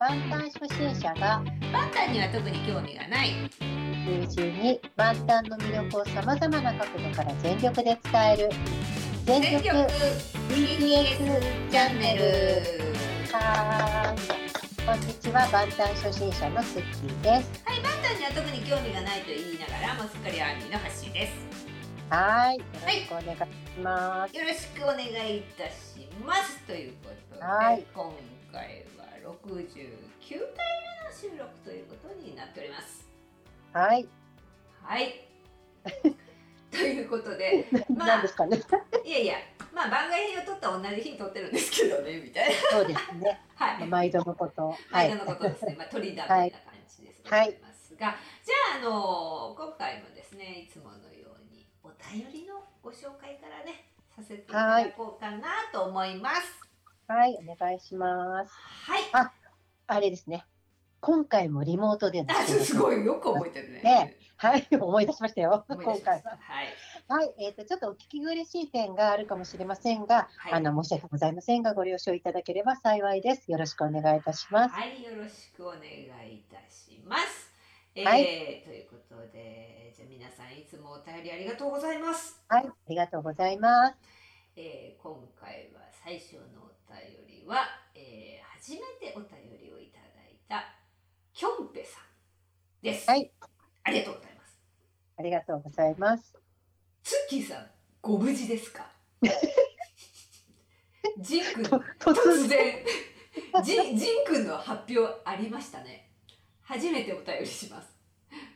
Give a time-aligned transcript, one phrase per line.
[0.00, 3.32] 万端初心者がバンタンには特に興味がない。
[4.06, 8.48] 友人に万端の魅力をさまざまな角度から全力で伝える。
[9.26, 9.92] 全全力力
[10.48, 12.22] BTS チャンネル。
[13.30, 14.86] はーい。
[14.86, 17.62] こんにちは万端初心者のスッキーです。
[17.66, 21.34] はい、バンタンには特に興味がないと言いながらもうすっかりアーミーの発信です。
[22.08, 22.56] はーい。
[22.56, 23.44] よろしくお願いし
[23.82, 26.58] ます、よろしくお願いいたします。
[26.66, 27.84] ということで、はい。
[27.92, 28.10] 今
[28.50, 33.08] 回は69回目の収録ということになっております。
[33.72, 34.08] はい、
[34.82, 35.26] はい。
[36.70, 38.60] ということで まあ何ですかね。
[39.04, 39.36] いやいや
[39.72, 42.54] まあ番外編を撮った同じ日に撮ってるんですけどねみたいな。
[42.70, 43.40] そうですね。
[43.54, 43.86] はい。
[43.86, 44.68] 毎度のこと。
[44.68, 47.58] は間のことですね、まあ、鳥だみたいな感じですござい。
[47.60, 56.69] ますが、じゃあ、あの今回もですね、いつものようにお便りのご紹介からね、させていただこうかなと思います。
[57.12, 58.52] はいお願いします
[58.86, 59.02] はい。
[59.12, 59.32] あ
[59.88, 60.46] あれですね
[61.00, 63.82] 今回もリモートでのあ、すごいよく覚えてるね。
[63.82, 65.98] ねはい思い出しましたよ思い今。
[65.98, 66.66] 回ははい。
[67.08, 73.50] はい、えー、とちょっとお聞き苦しい点があるかもしれませんが、はいあの申し訳ございませんがご了承いただければ幸いです。
[73.50, 74.74] よろしくお願いいたします。
[74.74, 77.50] はい、よろしくお願いいたします。
[77.96, 78.24] えーはい
[78.64, 82.40] ということで、じゃあ皆さんいつもお便りありがとうございます。
[82.46, 83.96] はい、ありがとうございます。
[84.54, 86.69] えー今回は最初の
[87.46, 90.62] は、えー初めてお便りをいただいた
[91.32, 92.02] きょんぺさん
[92.82, 93.08] です。
[93.08, 93.32] はい、
[93.84, 94.58] ありがとうございます。
[95.16, 96.34] ありがとうございます。
[97.02, 97.70] ツッキーさん、
[98.02, 98.86] ご無事ですか？
[101.20, 106.10] ジン君、と突突然然、ジンジン君の発表ありましたね。
[106.62, 107.88] 初めてお便りします。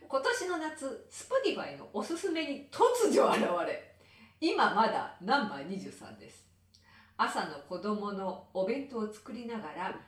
[0.07, 3.95] 今年の夏、Spotify のおすすめに突如現れ、
[4.41, 6.45] 今まだナンバー23です。
[7.17, 10.01] 朝の子供のお弁当を作りながら、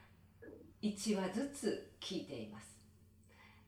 [0.83, 2.77] 1話ずつ聞いています。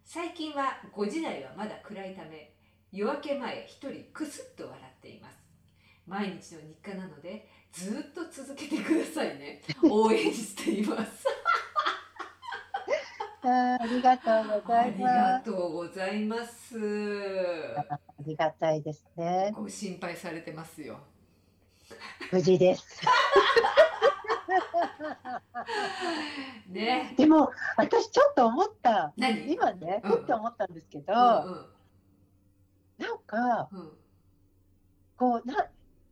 [0.04, 2.52] 最近は5時台はまだ暗いため、
[2.92, 5.36] 夜明け前一人クスッと笑っています。
[6.06, 9.62] 毎日の日課なので、ずっと続けてくださいね。
[9.82, 11.24] 応援しています。
[13.42, 15.44] ありがとうございありがます。
[15.44, 16.76] とうございます。
[17.78, 19.52] ありがたいですね。
[19.54, 20.98] ご心配されてますよ。
[22.32, 23.00] 無事です。
[26.68, 27.14] ね。
[27.16, 29.12] でも私ちょっと思った。
[29.16, 29.52] 何？
[29.52, 31.66] 今ね、うんふって思ったんですけど、うん
[32.98, 33.92] なんかうんうん
[35.16, 35.68] こうな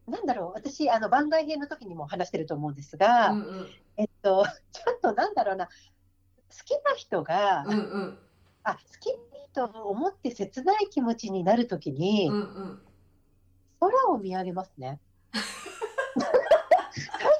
[0.07, 5.71] なんだろう私あの番外編の時にも話してると思うんですが、うんうんえっと ちょっとなんだろうな好
[6.65, 8.19] きな人が、うんうん
[8.65, 9.13] あ好き
[9.57, 12.83] と思って切ない気持ちになるときに、うんうん。
[13.81, 15.01] 空を見上げますね。
[15.37, 16.25] 最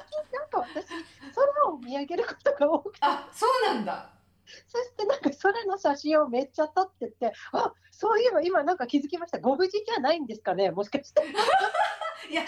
[0.09, 0.87] 近なんか私
[1.35, 2.99] 空を見上げることが多くて。
[3.01, 4.09] あ、そうなんだ。
[4.67, 9.39] そしてなんか空の写真をめっちゃ撮っててあそういえば今なんか気づきました。
[9.39, 10.71] ご無事じゃないんですかね？
[10.71, 11.21] もしかして。
[12.31, 12.43] いや、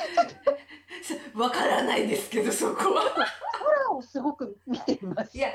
[1.33, 3.03] わからないですけどそこは。
[3.59, 5.37] 空をすごく見ています。
[5.37, 5.49] いや、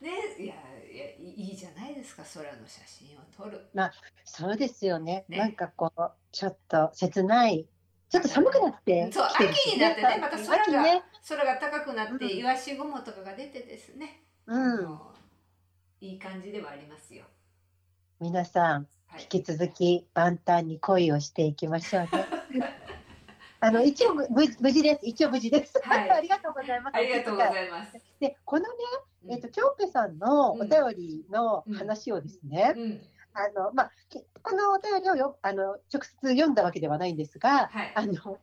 [0.00, 0.54] ね、いや
[0.90, 2.22] いやいいいじゃないですか。
[2.34, 3.68] 空の写真を撮る。
[4.24, 5.24] そうですよね。
[5.28, 5.38] ね。
[5.38, 7.66] なんかこうちょっと切ない
[8.08, 14.22] ちょっと寒くなってそう秋になってねまた空が秋ね空が高くなって、うんイワシ雲とかが出てですね。
[14.46, 14.98] うん
[16.00, 17.24] いい感じではありますよ。
[18.20, 19.22] 皆さんはい。
[19.22, 22.08] 引き続き万端に恋をしていきましょうね。
[23.60, 25.00] あの一応無事です。
[25.02, 25.80] 一応無事です。
[25.82, 26.96] はい ありがとうございます。
[26.96, 27.98] ありがとうございます。
[28.20, 28.68] で、このね、
[29.24, 33.02] うんえっと、京平さんのお便りの話をですね、うん、
[33.36, 37.92] あの、まあ、きこのお便りをよ、あの、直接読んだわけではないんですが、はい。
[37.94, 38.38] あの、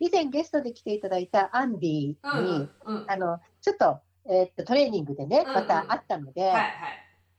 [0.00, 3.10] 以前ゲストで来ていただいたアンディに、うんうんうん。
[3.10, 4.00] あの、ちょっと、
[4.30, 6.70] えっと、トレーニングでね、うんうんまた会ったので、はいはい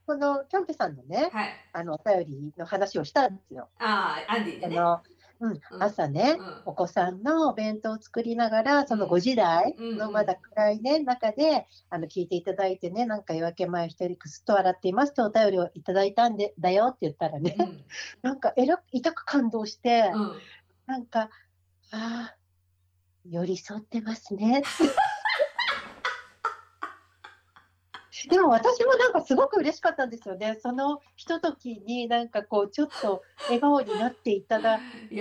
[0.07, 1.49] この京平さんのね、はい。
[1.73, 3.69] あの、お便りの話をしたんですよ。
[3.79, 4.77] ああ、アンディでね。
[4.77, 5.01] あの、
[5.39, 5.59] うん、うん。
[5.83, 6.61] 朝ね、うん。
[6.65, 17.85] お子さんのお弁当を作りながら、そのうん5時台のまだ暗いね、中で、あの、聞いていただいてね、なんか夜明け前一人くすっと笑っていますとお便りをいただいたんで、だよって言ったらね、うん。
[18.21, 20.31] なんかえら、痛く感動して、うん。
[20.85, 21.29] なんか、
[21.91, 22.35] ああ、
[23.27, 24.63] 寄り添ってますね。
[28.29, 30.57] でも私もなんかすごく嬉しかったんですよね。
[30.61, 34.79] そのひとときになんかこうちょっと笑顔になっていただ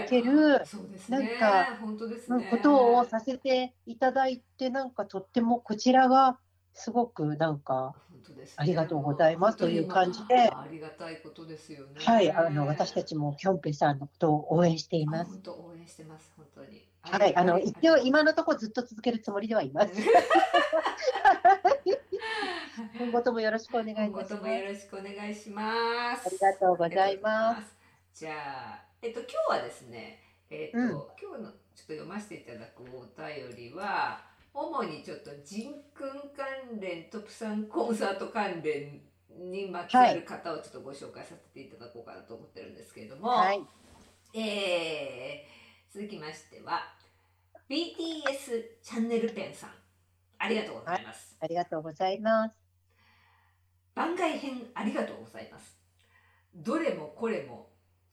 [0.08, 0.62] ける。
[1.08, 2.44] なんか本当ですね。
[2.44, 6.38] うんことをさせていただいてなんかとってもこちらが
[6.72, 7.94] すごくなんか
[8.26, 11.94] 本当です、ね、ありがとうございますという感じで、ありがたいことですよね。
[11.96, 15.30] はい、あの私たちもキョンペさんのことを応援しています。
[15.30, 16.88] 本当応援してます、本当に。
[17.02, 19.92] はい、あの一応今のところずっと続けるつもりではいます。
[22.98, 24.34] 今後ともよろしくお願いいたします。
[24.34, 26.26] 今後ともよろしくお願いします。
[26.26, 27.76] ありがとうございます。
[28.14, 32.84] じゃあ、えっと今日はですね、えっと、うん今日のちょっと読ませていただくお
[33.20, 34.33] 便りは。
[34.54, 39.00] 主にちょっとジンくん関連とプサンコンサート関連
[39.36, 43.60] にまつわる方をちょっとご紹介させていただこうかなと思ってるんですけれども、はい、
[44.32, 46.94] えー、続きましては
[47.68, 49.70] BTS チャンネルペンさん
[50.38, 52.54] ありがとうございます、ありがとうございます。
[53.94, 55.76] 番外編ありがとうございます。
[56.54, 57.70] どれもこれも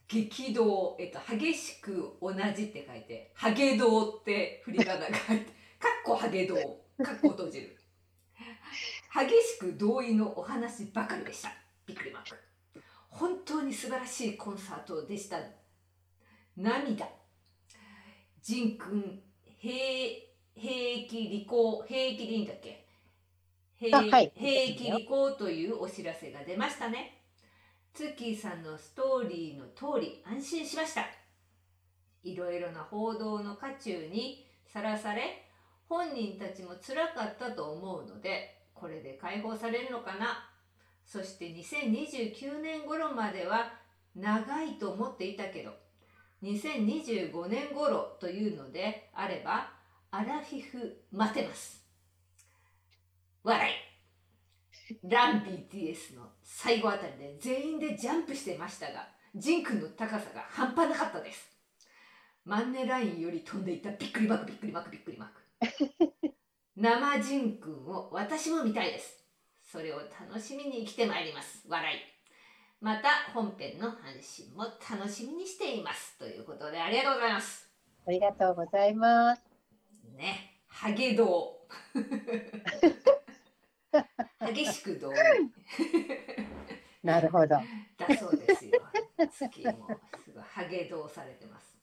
[0.07, 0.95] 激動。
[0.99, 6.61] えっと激しく同じって書いてハゲ動って振り仮名が書いてかっこハゲ動か
[7.13, 7.77] っこ閉じる。
[9.13, 11.51] 激しく同意のお話ばかりでした。
[11.87, 12.37] びっくりマーク。
[13.09, 15.37] 本当に素晴らしいコンサートでした。
[16.55, 17.09] 涙。
[18.41, 19.21] ジン君
[19.57, 19.69] 兵
[20.55, 22.87] 兵役履行兵役でいいんだっけ？
[23.75, 24.31] 兵,、あはい。
[24.35, 27.23] 兵役履行というお知らせが出ましたね。
[27.93, 31.05] ツッキーさんのストーリーの通り安心しました。
[32.23, 35.50] いろいろな報道の渦中にさらされ
[35.91, 40.49] 本人たちも辛かったと思うのでこれで解放されるのかな？
[41.05, 43.73] そして2029年頃までは
[44.15, 45.71] 長いと思っていたけど
[46.43, 49.73] 2025年頃というのであれば
[50.11, 51.85] アラフィフ待てます。
[53.43, 53.73] 笑い。
[55.09, 61.49] ラン BTS の最後あたりで全員でジャンプしてましたがジンくんの高さが半端なかったです。
[62.45, 63.91] マンネラインより飛んでいった。
[63.91, 65.40] びっくりマークびっくりマークびっくりマーク。
[66.75, 69.23] 生ジンくんを私も見たいです。
[69.63, 71.65] それを楽しみに来てまいります。
[71.67, 71.99] 笑い。
[72.79, 76.17] また本編の配信も楽しみにしています。
[76.17, 77.69] ということでありがとうございます。
[78.07, 79.41] ありがとうございます。
[80.15, 80.61] ね。
[80.67, 81.67] ハゲ道
[84.39, 85.15] 激しく同意
[87.03, 87.47] なるほど。
[87.47, 87.63] だ
[88.17, 88.81] そうですよ。
[89.27, 89.87] 月も
[90.23, 91.77] すごいハゲ道されてます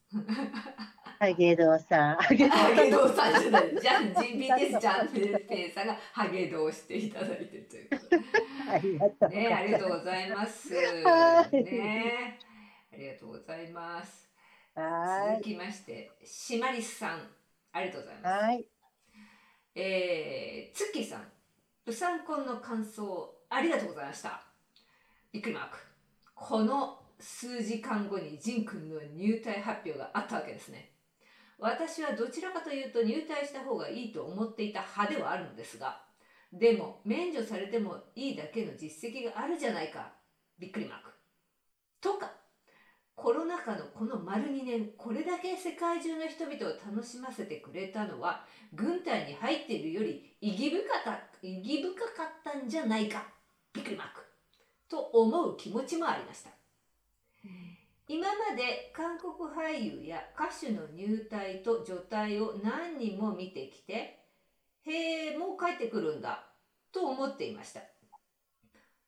[1.19, 2.17] ハゲドウさん。
[2.17, 8.23] ハゲドウさんじゃないじゃん GPTS チャンネルペイさんがハゲ道していただいてるということで
[8.71, 9.29] ありがとう。
[9.31, 10.71] ね、ありがとうございます。
[10.71, 14.31] ね、ありがとうございます。
[14.77, 17.29] 続きまして、シマリスさん、
[17.73, 18.17] ありがとうござい。
[18.23, 18.45] ます。
[18.45, 18.67] はい。
[19.75, 21.25] えー、ツッキーさん、
[21.85, 24.41] ブサンコンの感想、ありがとうございました。
[25.33, 25.79] びっくりマーク。
[26.37, 30.93] この数時間後にジン君の入隊発表があったわけですね。
[31.59, 36.03] 私はどちらかというと入隊した方がいいと思っていた派ではあるのですが、
[36.53, 40.13] でも免除されてもいいだけの実績があるじゃないか。
[40.59, 41.11] びっくりマーク。
[42.01, 42.33] とか、
[43.17, 53.27] コロナ禍のこの丸2年、これだけ世界中の人々を楽しませてくれたのは、軍隊に入っているより意義深か意義深かったんじゃないか。
[53.73, 54.21] びっくりマーク。
[54.89, 56.51] と思う気持ちもありました。
[58.11, 64.19] 今まで韓国俳優や歌手の入隊と除隊を何人も見てきて、
[64.87, 66.47] へえ、もう帰ってくるんだ、
[66.91, 67.81] と思っていました。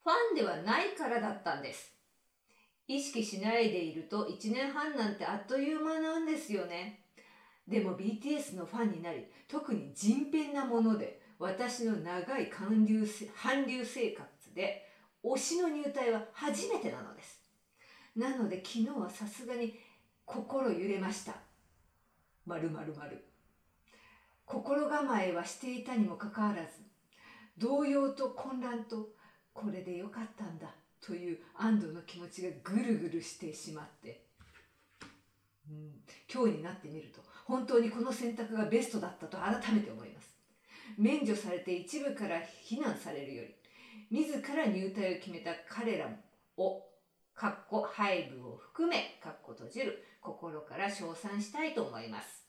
[0.04, 1.94] ファンではないからだったんです。
[2.86, 7.06] 意識しないでいると1年半なんてあっという間なんですよね。
[7.66, 13.06] でも BTS のファンになり、特に人偏なもので、私の長い韓流
[13.42, 14.86] 韓流生活で、
[15.24, 17.39] 推しの入隊は初めてなのです。
[18.16, 19.74] なので昨日はさすがに
[20.24, 21.34] 心揺れました。
[22.46, 23.24] まるまるまる。
[24.44, 26.68] 心構えはしていたにもかかわらず、
[27.56, 29.10] 動揺と混乱と、
[29.52, 30.68] これでよかったんだ
[31.00, 34.24] という安堵の気持ちがぐるぐるしてしまって、
[35.68, 35.92] うん、
[36.32, 40.30] 今日になってみると本当にこの選択がベストだったと改めて思います
[40.98, 43.42] 免除されて一部から非難されるよ
[44.10, 46.08] り自ら入隊を決めた彼ら
[46.56, 46.82] を
[47.40, 52.44] かっこ配部を含めかっこ閉じる心から称賛したいと思います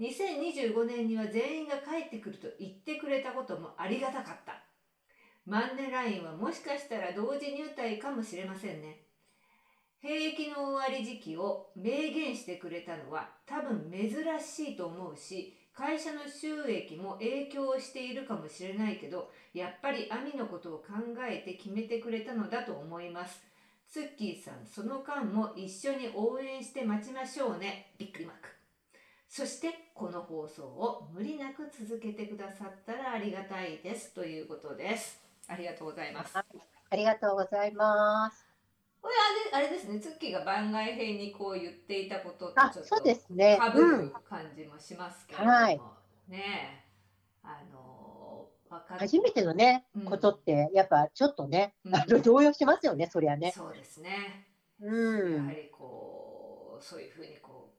[0.00, 4.64] 2025年には全員が帰ってくると言ってくれたこともありがたかった
[5.46, 9.02] マンネラインはもしかしたら同時入隊かもしれませんね。
[10.00, 14.10] 兵役の終わり時期を明言してくれたのは多分珍
[14.40, 20.84] しいと思うし、会社の収益も影響しているかもしれないけど、やっぱりアミのことを考
[21.28, 23.42] えて決めてくれたのだと思います。
[23.94, 27.92] ツッキーさん、その間も一緒に応援して待ちましょうね。
[27.96, 28.48] びっくりマーク。
[29.28, 34.12] そして、この放送を無理なく続けてくださったらありがたいです。
[34.12, 35.20] ということです。
[35.46, 36.36] ありがとうございます。
[36.36, 36.58] はい
[36.90, 38.44] ありがとうございます。
[39.00, 39.14] これ
[39.54, 42.96] あれあれですね、ツッキーが番外編にこう言っていたこととあ、ちょっと。
[42.96, 44.14] かぶうんる。
[44.28, 45.80] 感じもしますけれども、はい
[46.26, 46.84] ねえ、
[47.44, 47.83] あの
[48.98, 53.52] 初めてのねうん、ことって、やっぱちょっとね、うんあの動揺しますよね、そりゃね。
[53.54, 54.46] そうですね。
[54.80, 55.36] うん。
[55.36, 57.70] やはりこうそういうふうにこ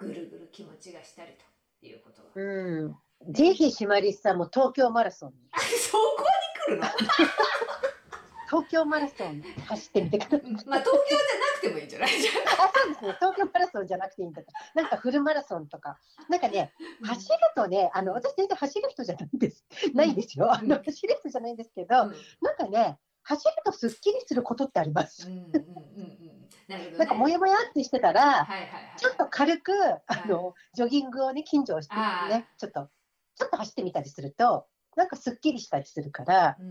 [0.00, 1.32] うぐるぐる気持ちがしたり
[1.80, 2.28] ということが。
[2.34, 2.96] うん。
[3.32, 6.24] ぜひ、シマリスさんも東京マラソンに、あ そこ
[6.68, 6.86] に来るの？
[8.50, 10.40] 東京マラソン走ってみてください。
[10.42, 12.08] まあ東京じゃてもいいんじゃない？
[12.10, 13.16] あ、そうですね。
[13.18, 14.42] 東京マラソンじゃなくていいんだ。
[14.74, 15.96] なんかフルマラソンとか。
[16.28, 17.06] なんかね、ん。
[17.06, 19.64] 走るとね、あの、私全然走る人じゃないんです。
[19.94, 20.52] ないんですよ。
[20.52, 25.28] あの、走る人じゃないんですけど、うんなんかね、走るとすっきりすることってあります。
[25.28, 26.98] うんうんうんうん。
[26.98, 28.98] なんかもやもやってしてたら、はいはいはい。
[28.98, 29.72] ちょっと軽く、
[30.06, 32.88] あの、ジョギングをね、近所をしてね、ちょっと、
[33.36, 34.66] ちょっと走ってみたりすると、
[34.96, 36.66] なんかすっきりしたりするから、うん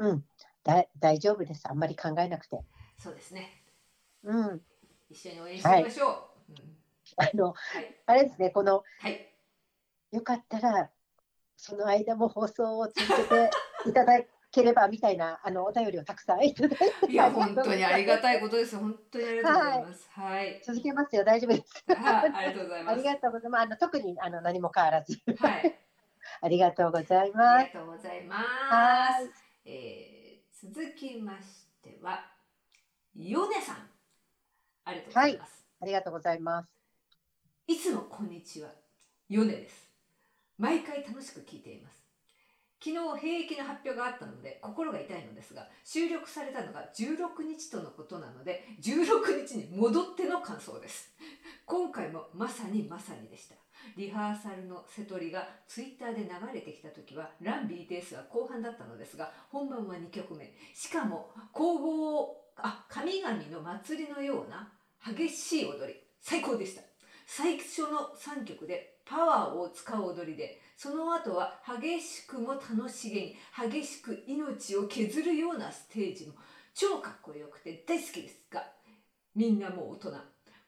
[0.00, 0.24] うんうん。
[0.98, 1.68] 大丈夫です。
[1.68, 2.62] あんまり考えなくて。
[2.98, 3.57] そうですね。
[4.24, 4.60] うん。
[5.10, 6.52] 一緒に応援していきましょう。
[6.52, 6.78] うん
[7.16, 9.34] あの、はいあれですね、この、はい。
[10.12, 10.90] よかったら、
[11.56, 13.50] その間も放送を続けて
[13.88, 14.20] いただ
[14.50, 17.12] ければみたいな、 あの、お便りをたくさんいただいて。
[17.12, 18.76] いや本当にありがたいことです。
[18.76, 20.10] 本当にありがとうございます。
[20.10, 20.60] はい。
[20.64, 21.84] 続けますよ、大丈夫です。
[21.88, 22.92] はい、ありがとうございます。
[22.92, 23.62] ありがとうございます。
[23.62, 25.18] あの、特に、あの、何も変わらず。
[25.38, 25.78] はい。
[26.42, 27.66] ありがとうございあます。
[27.68, 29.30] りがとうございはますい。
[29.70, 32.32] えー、続きましては、
[33.14, 33.90] ヨネさん。
[34.88, 35.64] ありがとうございます。
[35.82, 36.68] ありがとうございます。
[37.66, 38.70] い、つもこんにちは。
[39.28, 39.86] ヨネです。
[40.56, 41.98] 毎回楽しく聞いています。
[42.82, 51.10] 昨日兵役の発表があったので心が痛いのですが収録されたのが16日とのことなので16日に戻っての感想です
[51.66, 53.56] 今回もまさにまさにでした
[53.96, 64.68] リハーサルの瀬取りがツイッターで流れてきた時はラン BTS は後半だったのですが本番は2曲目しかも皇后あ神々の祭りのような
[65.04, 65.94] 激しい踊り。
[66.20, 66.82] 最高でした。
[67.26, 73.36] 最初の3曲でパワーを使う踊りでその後は激しくも楽しげに
[73.70, 76.34] 激しく命を削るようなステージも
[76.74, 78.64] 超かっこよくて大好きですが
[79.34, 80.14] みんなも大人。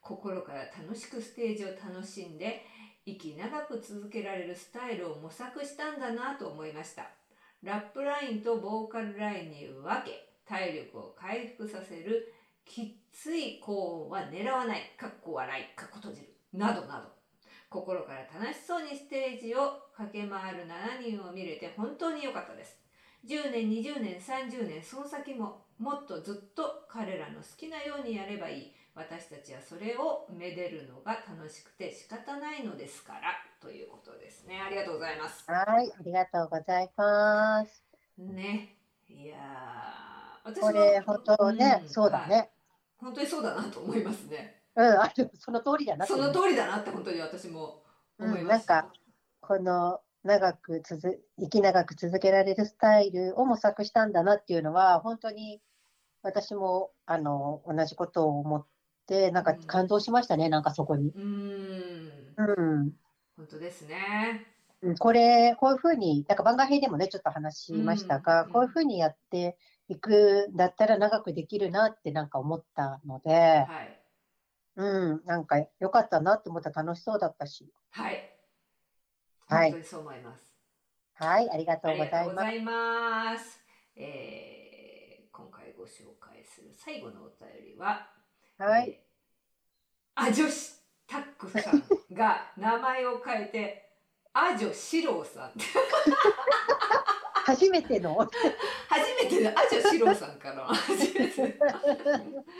[0.01, 2.65] 心から楽しくステージを楽しんで
[3.05, 7.09] 息長く続けられるスタイルを模索したんだなと思いました。
[7.63, 12.33] ラップラインとボーカルラインに分け体力を回復させる
[12.65, 14.81] きっつい高音は狙わない。
[14.97, 15.75] かっこ笑い。
[15.75, 16.33] かっこ閉じる。
[16.53, 17.09] などなど。
[17.69, 22.77] 心から楽しそうにステージを駆け回る7人を見れて本当に良かったです。
[23.25, 28.73] 10年20年30年その先ももっとずっと彼らの好きなようにやればいい。
[28.93, 33.41] 私たちはそれをめでるのが楽しくて仕方ないのですから。
[33.61, 34.59] ということですね。
[34.59, 35.45] ありがとうございます。
[35.47, 37.83] はい、ありがとうございます。
[38.17, 38.75] ね。
[39.07, 40.49] いやー。
[40.49, 41.89] 私もこれ、本当ね、ん。
[41.89, 42.49] そうだはいね。
[43.01, 44.61] 本当にそうだなと思いますね。
[44.75, 46.05] うん、あのその通りだな。
[46.05, 47.83] その通りだなって本当に私も
[48.19, 48.93] 思いうん、ます、なんか、
[49.41, 55.61] この長く続、生き長く続けられるスタイルを模索したんだなっていうのは、本当に
[56.23, 58.67] 私も、あの、同じことを思っ
[59.07, 61.15] て、なんかうん感動しましたね、なんかそこに。
[61.15, 62.35] うーん。
[62.37, 62.43] う
[62.85, 62.91] ん。
[63.37, 64.45] 本当ですね。
[64.81, 64.97] うん。
[64.97, 68.49] これ、こういうふうに、なんか番外編でもね、ちょっと話しましたが、うん。
[68.49, 69.57] こういうふうにやって
[69.91, 73.99] いくんだったら長くできるなってなんか思ったので、はい
[74.77, 78.13] うん、なんか良かったなって思ったら楽しそうだったし、はい
[79.47, 80.43] はい本当にそう思います、
[81.15, 83.35] はい、ありがとあうごりがとうございます。
[83.35, 83.59] ます。
[83.97, 88.07] えー、今回ご紹介する最後のお便りは、
[88.57, 91.83] はい、えー、アジョシタックさん
[92.15, 93.89] が名前を変えて、
[94.31, 95.51] アジョシローさん。
[97.45, 98.31] 初めての初
[99.23, 101.57] めてのアジョシローさんから初めて。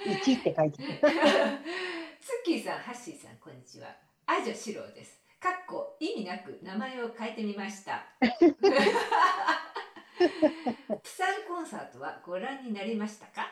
[0.06, 1.12] 1って書いてある。
[2.20, 3.96] ツッキーさん、ハッシーさん、こんにちは。
[4.26, 5.20] アジョシローです。
[5.40, 8.06] かっこ意味なく名前を変えてみました。
[8.20, 8.28] プ
[11.04, 13.48] サンコンサートはご覧になりましたか？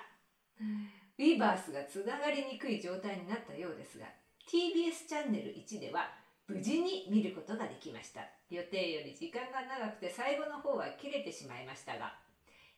[1.17, 4.05] ウィーバースがつながりにくい状態になったようですが
[4.47, 6.11] TBS チャンネル1では
[6.49, 8.21] 無事に見ることができました。
[8.49, 12.15] 予定より時間が長くて最後の方は切れてしまいましたが。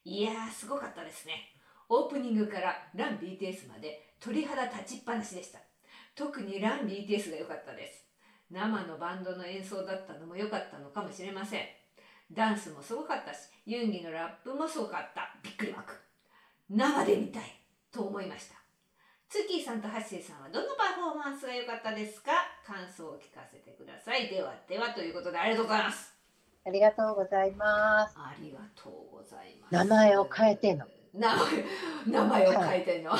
[0.04, 1.56] いやーすごかったですね。
[1.88, 5.60] オープニングからラン BTS まで鳥肌立ちっぱなしでした。
[6.16, 8.06] 特にラン BTS が良かったです。
[8.50, 11.62] 生のバンドの演奏だったのも良かったのかもしれません。
[12.30, 15.34] ダンスもすごかったしユンギのラップもすごかった。
[15.42, 15.94] びっくりマーク。
[16.70, 17.44] 生で見たい
[17.90, 18.56] と思いました。
[19.30, 22.32] ツッキーさんとハッシーさんはどのパフォーマンスが良かったですか？
[22.66, 26.22] 感想を聞かせてくださいではではということでありがとうございます
[26.64, 28.14] ありがとうございます。
[28.16, 29.74] ありがとうございます。
[29.74, 30.86] 名前を変えてんの。
[31.12, 31.46] 名前
[32.06, 33.14] 名前を変えてんの。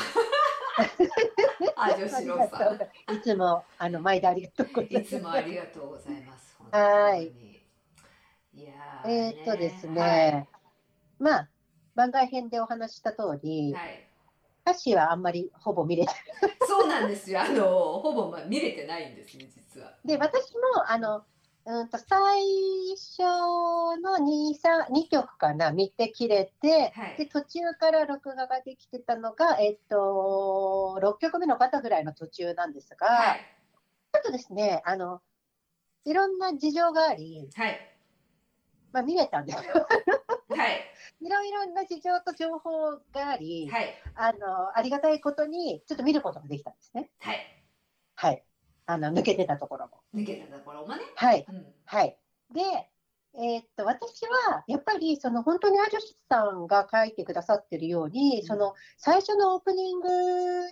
[1.76, 3.16] あ、女子郎さん。
[3.16, 5.16] いつもあの毎度ありがとうございます。
[5.16, 6.56] いつもありがとうございます。
[6.72, 7.34] はい。
[8.54, 10.08] いやーえーっとですね、は
[10.40, 10.48] い
[11.18, 11.50] まあ
[11.96, 14.08] 番外編でお話しした通り、はい。
[14.66, 16.12] 歌詞はあんまりほぼ見れて
[16.68, 17.42] そうなんですよ。
[17.42, 19.94] あのほぼまあ見れてないんですね、実は。
[20.06, 21.24] で私もあの
[21.66, 22.42] うんと最
[22.96, 23.20] 初
[24.02, 33.46] の 2, 3 2曲かな見て切れて、はいで途中から録画ができてたのが、えっと、6曲目のバタフライの途中なんですが、はい。
[34.14, 35.22] ちょっとですねあの
[36.06, 37.91] いろんな事情があり、はい。
[38.92, 39.88] まあ、見れたんですよ。
[40.50, 40.92] はい。
[41.22, 43.94] いろいろな事情と情報があり、はい。
[44.16, 47.10] あのありがたいことにちょっと見ることができたんですね。
[47.20, 47.64] はい。
[48.16, 48.44] はい。
[48.88, 50.00] あの抜けてたところも。
[50.16, 51.02] 抜けたところもね。
[51.16, 51.46] はい。
[51.48, 51.66] うん。
[51.86, 52.18] はい。
[52.54, 52.62] で、
[53.34, 60.10] えーっと、私は、やっぱり、その、本当にアジョシさんが書いてくださってるように、うんその、最初のオープニング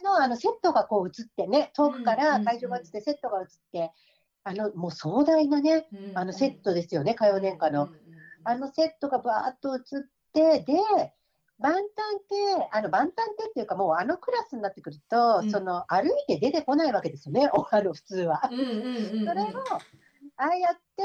[0.04, 3.94] の、あの、セットがこう映ってね、遠くかうんうんうんら会場が映って、セットが映って、
[4.44, 7.88] あの、もう壮大なね、うんあの、セットですよね、歌謡年歌の。
[8.54, 10.04] うんうんうんあのセットがバーッと映っ
[10.34, 10.74] て、で、
[11.60, 11.86] 万端っ
[12.58, 15.52] て、あの、万端ってっていうか、もうあのクラスになってくると、うん。
[15.52, 18.42] その、歩いて出てこないわけですよね、 おあの、普通は。
[18.50, 19.26] うんうんうんうん。
[19.26, 19.48] それを、
[20.38, 21.04] ああやって、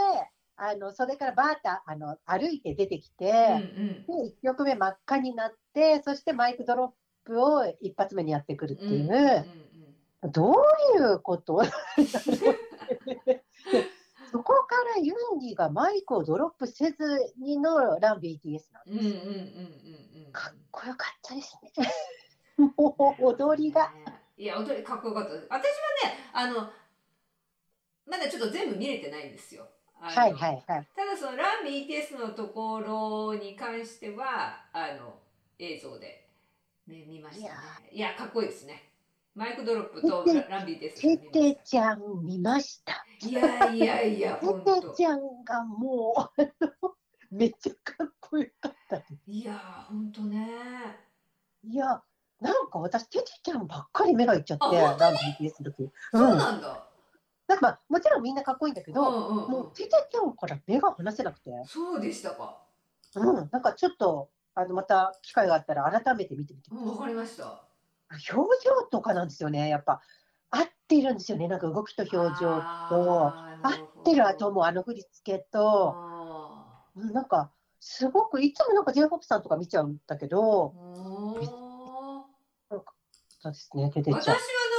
[0.56, 4.28] あの、それからバーッと、あの、歩いて出てきて、うんうん。
[4.28, 9.44] で、1曲目真っ赤になって、そしてマイクドロップを一発目にやってくるっていう、
[10.30, 10.54] どう
[10.98, 11.62] いうこと？
[14.35, 19.29] そこからユンギがマイクをドロップせずにのラン BTS なんうんうんうんうんです。
[20.17, 20.33] うんうん。
[20.33, 22.67] かっこよかったですね。
[22.76, 23.93] もう踊りが。
[24.37, 25.62] いや踊りかっこよかった私はね
[26.33, 26.69] あの
[28.09, 29.69] まだちょっと全部見れてないんですよ
[30.00, 30.88] はいはいはい。
[30.97, 35.14] ただそのラン BTS のところに関してはあの
[35.61, 36.26] 映像で、
[36.88, 37.55] ね、見ましたね
[37.93, 38.93] いやかっこいいですね
[39.35, 43.07] マイクドロップとてラン BTS テ見テましちゃん見ました。
[43.21, 44.47] たいやいやいやテ
[44.81, 46.43] テちゃんがもう、
[47.35, 49.14] めっちゃかっこよかったです。
[49.26, 50.49] いや本当ね。
[51.64, 52.03] いや、
[52.41, 55.90] なんか私、テテちゃんばっかり目がいっちゃって、ラン BTS の時。
[56.12, 56.38] そううん。
[56.38, 56.87] なんだ、
[57.49, 59.11] なんかまあ、もちろんみんなかっこいいんだけうん、ど、
[59.49, 62.62] もうテテちゃんから目が離せなくて、そうでしたか。
[63.16, 66.88] うん、なんかちょっと、あのまた機会があったら改めて見てみてください。
[66.88, 67.63] うんわかりました
[68.33, 70.00] 表情とかなんですよね、やっぱ
[70.50, 73.35] 合ってるんですよね、なんか動きと表情と、合
[73.68, 73.72] っ
[74.05, 75.96] てるあともあの振り付けと、
[76.94, 77.50] なんか
[77.81, 80.74] すごくいつもなんか J−POP さんとか見ちゃうんだけど、
[82.70, 82.85] そ
[83.50, 84.37] うですね、私は。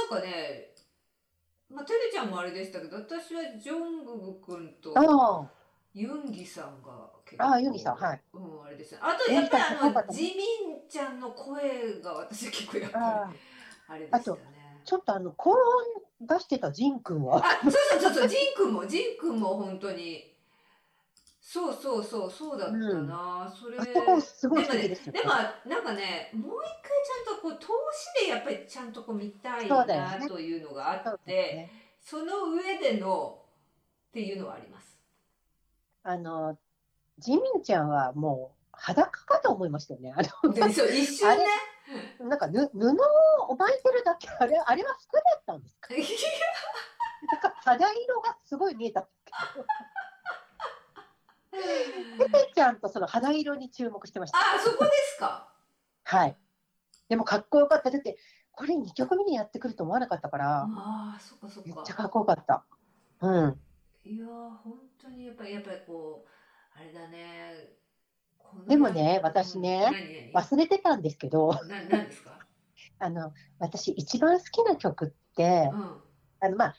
[0.08, 0.70] なんかね、
[1.68, 5.50] まあ、テレちゃんもあれでしたけど私はジョングク君とあ
[5.92, 8.22] ユンギさんが結ああユンギさんはい。
[8.34, 8.45] うん、あ
[8.76, 8.92] れです。
[8.92, 13.32] ねあとやっぱりあのジミンちゃんの声が私結構やっあぱ
[13.94, 14.38] ありあれでしたね。
[14.84, 15.58] ちょっとあの高音
[16.20, 20.32] 出してたジン君は、あそうそうそうそうジン君もジン君も本当に。
[21.48, 23.78] そうそうそうそうだったな、それ。
[23.78, 25.12] あそこすごいですよ。
[25.12, 25.32] ねでも。
[25.66, 27.66] なんかねもう一回ちゃんとこう通
[28.22, 30.18] しでやっぱりちゃんとこう見たいそうだよね。
[30.18, 31.70] なというのがあって、ね。
[32.00, 33.38] その上での
[34.08, 34.98] っていうのはあります。
[36.02, 36.58] あの
[37.18, 40.12] ジミンちゃんはもう裸かと思いましたよね。
[40.16, 41.44] あのでそう一瞬ね。
[42.20, 42.78] なんかぬ布
[43.48, 45.94] を巻いてるだけあれあれは服だったんですか？
[47.32, 49.66] なんか肌色がすごい見えたんですけど。
[52.18, 54.38] ペペちゃんとその肌色に注目してました。
[54.38, 55.48] あそこですか。
[56.04, 56.36] はい。
[57.08, 57.90] でもかっこよかった。
[57.90, 58.18] だって
[58.52, 61.68] これ2曲目にやってくると思わなかったから、ああそっかそっか。
[61.68, 62.64] めっちゃかっこよかった。
[63.20, 63.60] うん。
[64.04, 64.28] いやー
[64.64, 66.28] 本当にやっぱりやっぱりこう
[66.78, 67.54] あれだね。
[68.66, 72.38] でもね私ね忘れてたんですけど、な何ですか？
[72.98, 76.02] あの私一番好きな曲って、うん。
[76.40, 76.74] あのまあ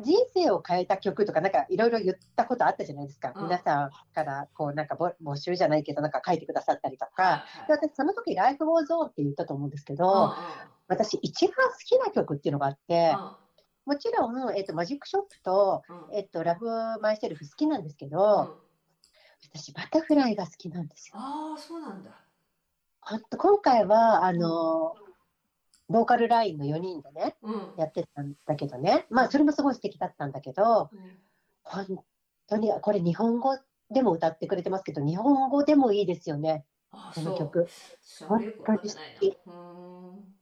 [0.00, 3.32] 人生を変えた曲とかなんかいろいろ言ったことあったじゃないですか。
[3.36, 7.22] うん皆さんからこうなんかぼ募集じゃないけどなんか書いてくださったりとか。
[7.22, 10.34] はいで私その時「Life Goes On」って言ったと思うんですけど、
[10.88, 13.14] 私一番好きな曲っていうのがあって、
[13.84, 16.66] もちろん、えっと、マジックショップと、うんうんえっと、ラブ
[17.00, 18.56] マイセルフ好きなんですけうんど、
[19.42, 21.14] 私バタフライが好きなんですよ。
[21.16, 22.10] ああそうなんだ。
[23.00, 24.96] ほんと今回はあの
[25.88, 27.74] ボーカルラインの4人でねうん。
[27.76, 30.90] やってたんだけどねまあそれもすごい素敵だったんだけど
[31.64, 32.04] 本
[32.48, 33.58] 当にこれ日本語
[33.90, 36.64] でも歌ってくれてますけど日本語でもいいですよね。
[37.14, 37.66] この曲。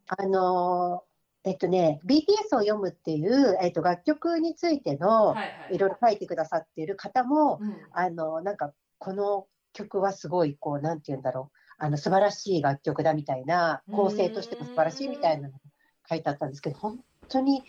[0.06, 1.04] あの
[1.44, 5.36] えっとね BTS を読むっていう、えっと、楽曲についてのは
[5.70, 7.76] いろいろ書いてくださっている方もうん。
[7.92, 15.60] あのなんかこの曲はすごい、こう、なんて言うんだろう、あの、素晴らしい楽曲だみたいな、構成としても素晴らしいみたいなのが
[16.08, 17.64] 書いてあったんですけど、本当に、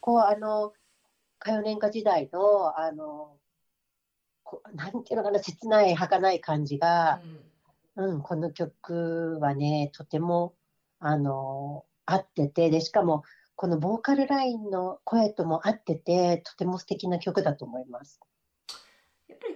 [0.00, 0.72] こう、あの、
[1.42, 3.36] 歌謡年歌時代の、あの、
[4.44, 7.20] こうなんていうのかな、切ない、儚い感じが、
[7.96, 10.54] うん、この曲はね、とても、
[11.00, 13.24] あの、合ってて、で、しかも、
[13.56, 18.20] このボーカルラインの声とも合ってて、とても素敵な曲だと思います。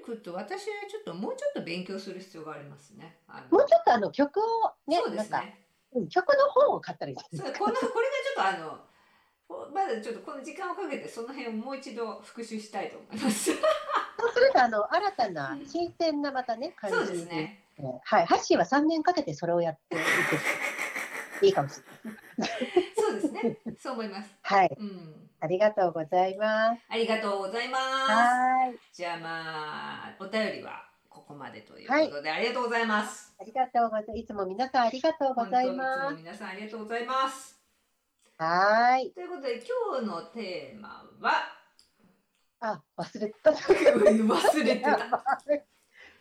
[0.01, 3.17] くっと私はちょっともうちょっと勉強する必要がありますね。
[3.51, 4.43] もうちょっとあの曲を
[4.87, 5.39] ね、そうですね。
[5.95, 7.97] うん曲の本を買ったらいいですそうこのこれがちょ
[8.33, 8.79] っとあの
[9.49, 13.51] こまだちょっとこの時間をかけてその辺をもう一度復習したいと思います。
[14.21, 17.65] そうすると、あの、新たな、新鮮なまたね、感じそうですね。
[18.05, 18.27] はい。
[18.27, 19.99] ハッシーは3年かけてそれをやってい
[21.41, 22.89] て、いいかもしれない。
[23.11, 23.59] そうですね。
[23.79, 24.31] そう思います。
[24.42, 24.77] はい。
[24.79, 25.31] うん。
[25.40, 26.83] ありがとうございます。
[26.88, 27.83] ありがとうございます。
[28.12, 28.79] はい。
[28.92, 33.35] じゃあまあお便りはここまでということで、ありがとうございます。
[33.40, 34.18] ありがとうございます。
[34.18, 37.49] いつも皆さんありがとうござい本当まいつも皆さんありがとうございます。
[37.49, 37.61] す。
[38.38, 39.11] はい。
[39.12, 41.33] ということで今日のテーマは？
[42.62, 43.51] あ、忘れてた。
[43.57, 45.25] 忘れてた。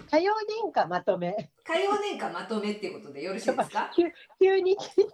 [0.07, 1.51] 歌謡年歌まとめ。
[1.65, 3.91] 火曜年間まとめっていうことでよろしいですか？
[3.95, 4.03] 急
[4.41, 5.13] 急に緊張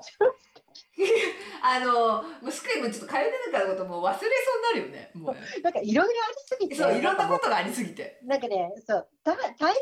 [1.62, 5.12] あのもうすっかりもうちょっと火曜年間のこともう忘れそうになるよね。
[5.14, 6.76] もうなんかいろいろありすぎて。
[6.76, 8.20] そういろんなことがありすぎて。
[8.24, 9.74] うなんかね、そう、た大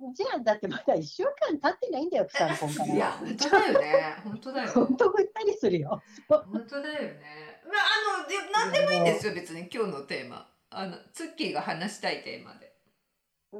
[0.00, 0.44] 変じゃん。
[0.44, 2.94] だってまだ1週間経ってないんだよ、プサンコンから。
[2.94, 4.16] いや本当だよね。
[4.24, 4.70] 本当だよ。
[4.72, 6.02] 本当ぐったりするよ。
[6.28, 7.62] 本当だよね。
[7.64, 10.48] まああので何でもいいんですよ別に今日のテーマ。
[10.70, 12.72] あのツッキーが話したいテーマで。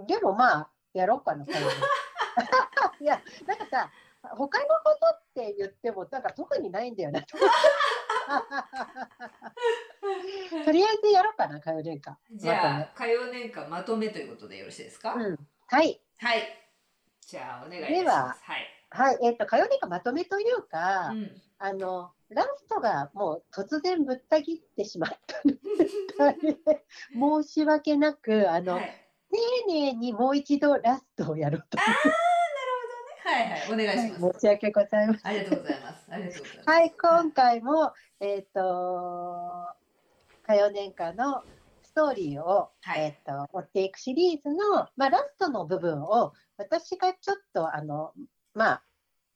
[0.07, 1.45] でもまあ、やろうかな、
[3.01, 3.91] いや、なんかさ、
[4.23, 7.23] 他のことって言っても、なんか特にないんだよな。
[10.65, 12.19] とりあえずやろうかな、歌謡年歌。
[12.35, 15.15] じゃあ火曜年間まとめということでよろしいですか？
[15.15, 15.39] うん。
[15.69, 16.01] はい。
[16.19, 16.43] はい。
[17.21, 18.43] じゃあお願いします。
[18.43, 18.67] はい。
[18.91, 19.19] はい。
[19.23, 21.41] えっ、と、歌謡年歌まとめというか、うん。
[21.59, 25.43] あの、ラストがもう突然ぶった切ってしまった
[27.13, 29.05] 申し訳なく、あの、はい。
[29.31, 31.77] 丁寧にもう一度ラストをやろうと
[33.29, 34.25] はいはいお願いします。
[34.25, 34.33] 思い。
[34.35, 35.27] 申し訳ございません。
[35.27, 36.07] ありがとうございます。
[36.09, 36.71] ありがとうございます。
[36.71, 39.67] はい、今回も、えっ、と、
[40.45, 41.43] 歌謡年間の
[41.83, 48.15] ストーリーを、はいえっ、と、追っていくシリーズの、まあ、ラストの部分を、私がちょっと、あの、
[48.55, 48.83] まあ、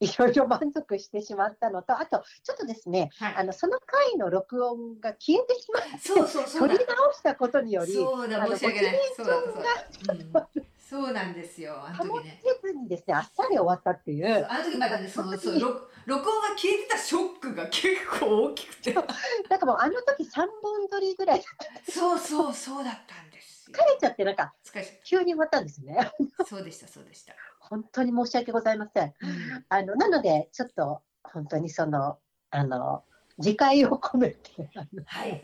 [0.01, 6.87] いろいろ満足してしまったのと、あと、ちょっとですね、はいあの、その回の録音が消えてしまって、そうそうそうだ取り。
[6.87, 9.01] 直したことにより、そうだ申し訳ない。
[9.17, 10.49] そうだそうだ。
[10.55, 11.83] うんそうなんですよ。
[11.83, 12.39] あの保時ね。
[12.43, 17.87] てずにですね、あっさり終わったっていう、あの時まだねそのそう 録録音が消えてたショックが結
[18.21, 18.93] 構大きくて。
[19.49, 21.45] なんかもうあの時3本撮りぐらい
[21.89, 23.79] そうそうそうだったんですよ疲。
[23.87, 26.13] れちゃって、なんか疲れち急に終わったんですね。
[26.47, 27.33] そうでしたそうでした。
[27.59, 29.15] 本当に申し訳ございません。
[29.19, 32.19] うんあの、なので、ちょっと、本当にその、
[32.51, 33.05] あの、
[33.39, 34.71] 自戒を込めて、
[35.07, 35.41] はい。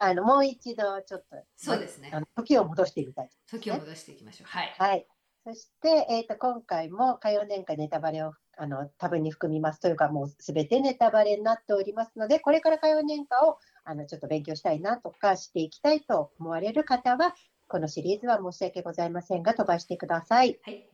[0.00, 3.30] あのもう一度、ちょっと、そうですね時を戻してみたい。
[3.46, 4.48] 時を戻していきましょう。
[4.48, 4.74] はい。
[4.78, 5.06] はい。
[5.44, 17.34] そして、えっ、と、今回も、火曜年間ネタバレを、あの、多分に含みますというか、もうすべてネタバレになっておりますので、これから火曜年間を、あの、ちょっと勉強したいなとか、していきたいと思われる方は、
[17.66, 20.60] このシリーズは申し訳ございませんが、飛ばしてください。
[20.62, 20.91] はい。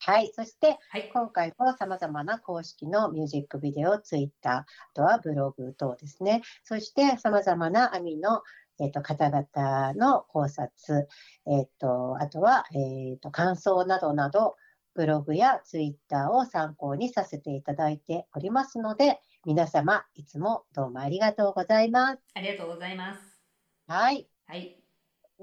[0.00, 0.30] はい。
[0.34, 1.08] そして、はい。
[1.12, 6.42] 今回も様々な公式のミュージックビデオ、ツイッター、あとはブログ等ですね。
[6.64, 8.42] そして様々なアミの、
[8.80, 11.08] えっと方々の考察、
[11.46, 14.56] えっとあとは、えっと感想などなど、
[14.94, 22.22] ブログやツイッターを参考にさせていただいておりますので、皆様いつもどうもありがとうございます。
[22.34, 23.40] ありがとうございます。
[23.86, 24.28] はい。
[24.46, 24.82] はい。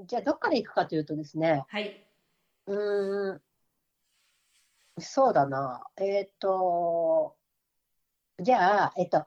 [0.05, 2.05] じゃあ、どっから行くかというとですね、はい。
[2.67, 3.41] うーん、
[4.99, 5.83] そうだな。
[5.97, 7.35] えっ、と、
[8.39, 9.25] じゃあ、えっ、と、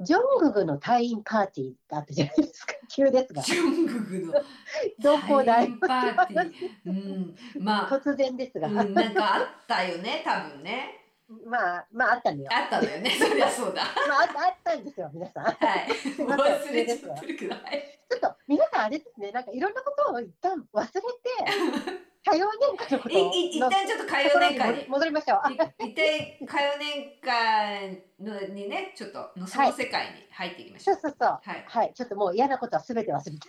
[0.00, 2.72] ジョンググの退院パーティーがあったじゃないですか。
[2.88, 3.42] 急ですが。
[3.42, 4.32] ジョンググの
[4.98, 6.60] どこパーティー。
[6.86, 7.36] うん。
[7.58, 8.68] まあ、突然ですが。
[8.68, 10.96] うん、なんかあったよね、多分ね。
[11.44, 12.48] まあ、まあ、あったのよ。
[12.50, 13.82] あったのよね、そりゃそうだ。
[14.08, 15.44] まあ、あったんですよ、皆さん。
[15.44, 15.56] はい。
[16.16, 18.00] 忘れちゃってるけど、はい。
[18.08, 24.86] ちょっと、皆さんあれですね、なんかいろんなことを一旦忘れて、多様年間のことをいい一旦ちょっと火曜年間に。
[24.88, 25.52] 戻りましょう。
[25.52, 25.54] い
[25.90, 30.96] 一体火曜年間のにね、ちょっとのその世界に入っていきましょう。
[30.96, 31.28] そうそうそう。
[31.42, 31.64] はい。
[31.66, 33.38] はい、ちょっともう嫌なことはすべて忘れて。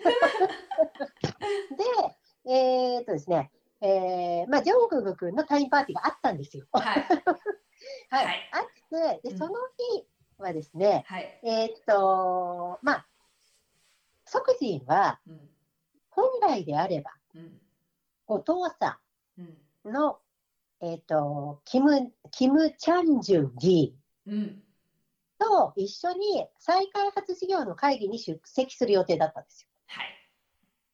[2.46, 6.66] で、えーっとですね、えー、まあ、ジョンググ君の退院パーティーがあったんですよ。
[6.72, 7.02] ははい。
[7.04, 7.06] い。
[8.10, 9.56] はいあって、で、うんその
[9.98, 10.08] 日
[10.38, 11.40] はですね、はい。
[11.44, 13.08] えーっと、まあ、
[14.26, 15.50] 即人はうん。
[16.10, 17.62] 本来であれば、うん。
[18.28, 19.00] お父さ
[19.38, 19.92] うん。
[19.92, 20.20] ん、の、
[20.82, 23.96] えっ、と、キム、キム・チャンジュン議員
[24.28, 24.64] うん。
[25.40, 30.06] と一緒に再開発事業の会議に出席する予定だったんですはい。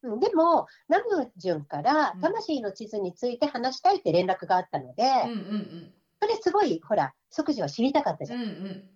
[0.04, 0.14] よ。
[0.14, 8.42] うんでも、ナムジュンからうん魂の地図について話したいって連絡があったので、うんうんそれすごい、ほら、即時は知りたかったじゃん。
[8.42, 8.48] うん。
[8.48, 8.90] うんうん。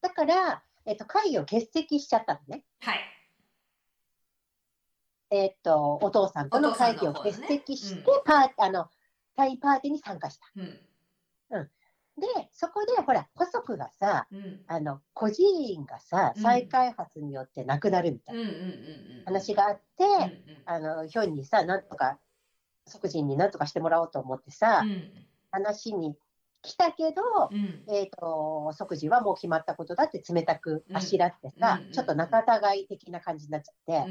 [0.00, 2.64] だから、えっ、と、会議を欠席しちゃったのね。
[2.80, 2.98] はい。
[5.32, 8.88] えっ、と、お父さんとの会議を欠席して、パーあの、
[9.34, 10.46] タイパーティーに参加した。
[11.56, 11.70] うん。
[12.20, 14.60] で、そこで、ほら、古族がさ、うん。
[14.66, 19.22] あの、孤児院がさ、うん再開発によってなくなるみたいなうんうんうんうん。
[19.24, 20.62] 話があって、うんうん。
[20.66, 22.18] あの、ヒョンにさ、なんとか、
[22.86, 25.08] 即人になんとかしてもらおうと思ってさ、うん
[25.54, 26.16] 話に
[26.62, 27.84] 来たけど、うん。
[27.94, 34.10] えっ、と、即時はもう決まったことだって冷たくあしらってさ、うんちょっと仲違い的な感じになっちゃって、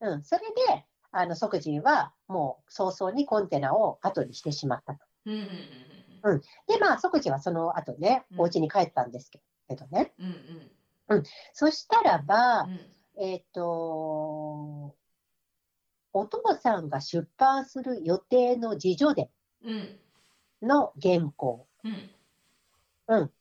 [0.00, 0.12] うん。
[0.14, 5.04] うん、それで、あの、即時はもう早々にコンテナを後にしてしまったと。
[5.26, 5.48] うん
[6.22, 8.40] うんで、まあ、即時はその後ね、うん。
[8.42, 9.40] お家に帰ったんですけ
[9.74, 10.12] どね。
[10.18, 11.22] うんうん。
[11.54, 12.80] そしたらば、うん。
[13.16, 13.62] えっ、と、
[16.12, 19.30] お父さんが出版する予定の自助伝
[19.64, 20.68] うん。
[20.68, 21.66] の原稿。
[23.08, 23.32] うん。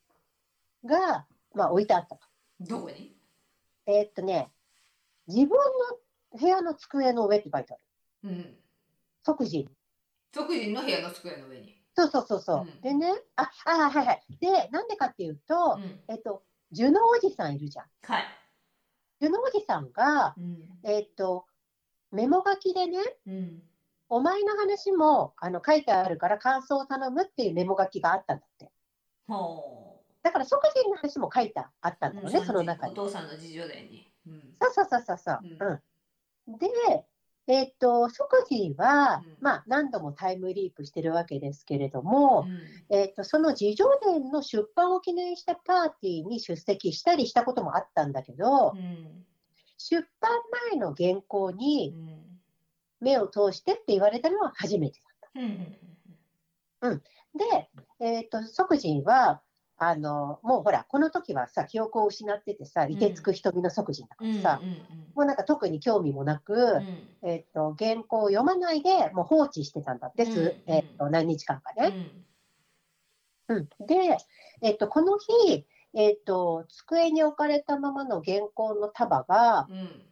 [0.85, 2.21] が、まあ、置いてあったと。
[2.61, 3.13] どこに？
[3.85, 4.49] えっ、とね、
[5.27, 5.57] 自分の
[6.31, 7.83] 部屋の机の上って書いてある。
[8.23, 8.55] うん
[9.23, 9.69] 即時に。
[10.33, 12.61] 即人の部屋の机の上にそうそうそうそう。
[12.61, 14.23] うんでね、あ、あ、はいはい。
[14.39, 17.85] で、なんでかっていうと、うんえっ、と、ジュノおじさんいるじゃん。
[18.03, 18.23] はい
[19.19, 21.45] ジュノおじさんが、うんえっ、と、
[22.11, 23.63] メモ書きでね、うん
[24.11, 28.71] お前の話もあの書いてあるから感想を頼むっていうメモ書きがあったんだって。
[29.27, 32.93] ほだから即時の話も書いてあったんだよね、うその中に。
[32.93, 35.39] お父さんの自助伝にうんそうそうそうそうそう。
[35.43, 35.79] ううん
[36.57, 37.05] で、
[37.47, 39.37] えっ、と、即時は、うん。
[39.41, 42.47] まあ、何度もタイムリープしてるわけですけれども、
[42.89, 42.95] うん。
[42.95, 49.25] えっ、と、その自助伝の出版を記念したパーティーに出席したりしたこともあったんだけど、うん
[49.81, 50.31] 出版
[50.71, 52.39] 前の原稿うにん。
[52.99, 55.29] 目を通してって言われたのは初めてだっ
[56.81, 56.87] た。
[56.89, 56.99] うん。
[56.99, 57.69] で、
[58.01, 59.41] えっ、と、即時は、
[59.79, 62.89] あの、もうほら、この時はさ、記憶を失っててさ、ん。
[62.91, 65.15] 凍てつく瞳の即時だかうんらさ、うん。
[65.15, 66.85] もうなんか特に興味もなく、うん。
[67.23, 71.93] えっ、と、原稿を読まないで、もう放置してたんだって、すうんえっ、と、何日間かうね。
[71.93, 72.25] ん。
[73.47, 73.69] うん。
[73.87, 74.17] で、
[74.61, 80.09] えっ、と、この日、えっ、と、机に置かれたままの原稿の束が、うん。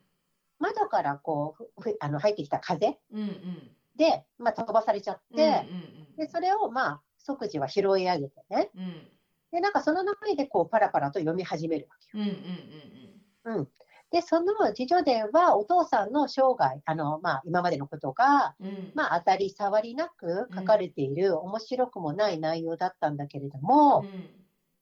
[0.60, 3.78] 窓からこう、ふふあの入ってきた風うんうん。
[3.96, 6.08] で、まあ、飛ばされちゃって、うんうん。
[6.18, 8.72] で、それをまあ、即時は拾い上げてね。
[8.76, 9.17] うん
[9.58, 12.24] で、なんかその中でこう、パラパラと読み始めるわけよ。
[12.24, 13.70] うんうんうんうん。
[14.12, 18.68] で、その自助伝はお父さんの生涯、あの、まあ、今までのことが、うん。
[18.68, 24.08] うんまあ、当たり障りなく書かれている、面白くもない内容だったんだけれども、うん。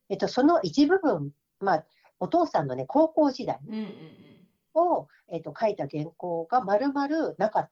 [0.09, 1.85] えっと、その一部分、まあ、
[2.19, 3.95] お父さんのね、高校時代うんうん
[4.73, 7.07] を、えっと、書いた原稿が丸々
[7.37, 7.71] なかっ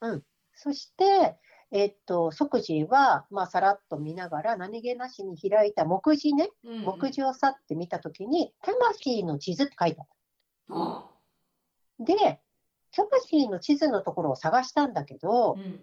[0.00, 0.14] うん。
[0.14, 0.22] は
[0.54, 1.38] そして、
[1.72, 11.10] えっと、即時は、まあ、さらっと見ながら、何気なしに開いた目次ね、うん目次を去って見たときに、魂の地図って書いてあっは
[11.98, 12.04] た。
[12.04, 12.40] で、
[12.92, 15.80] 魂の地図のところを探したんだけど、うん。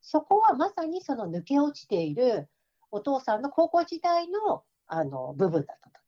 [0.00, 2.48] そこはまさにその抜け落ちている
[2.90, 6.00] お父さんの高校時代のあの部分だったと。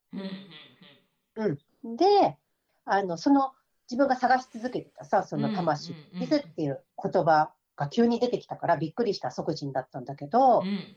[1.37, 2.37] うんで、
[2.85, 3.53] あのその
[3.91, 6.27] 自分が探し続けてたさ、その魂、うんうんうん。
[6.27, 10.97] 地図っていう言葉が急に出てきたからびっくりした即人だったんだけど、うん。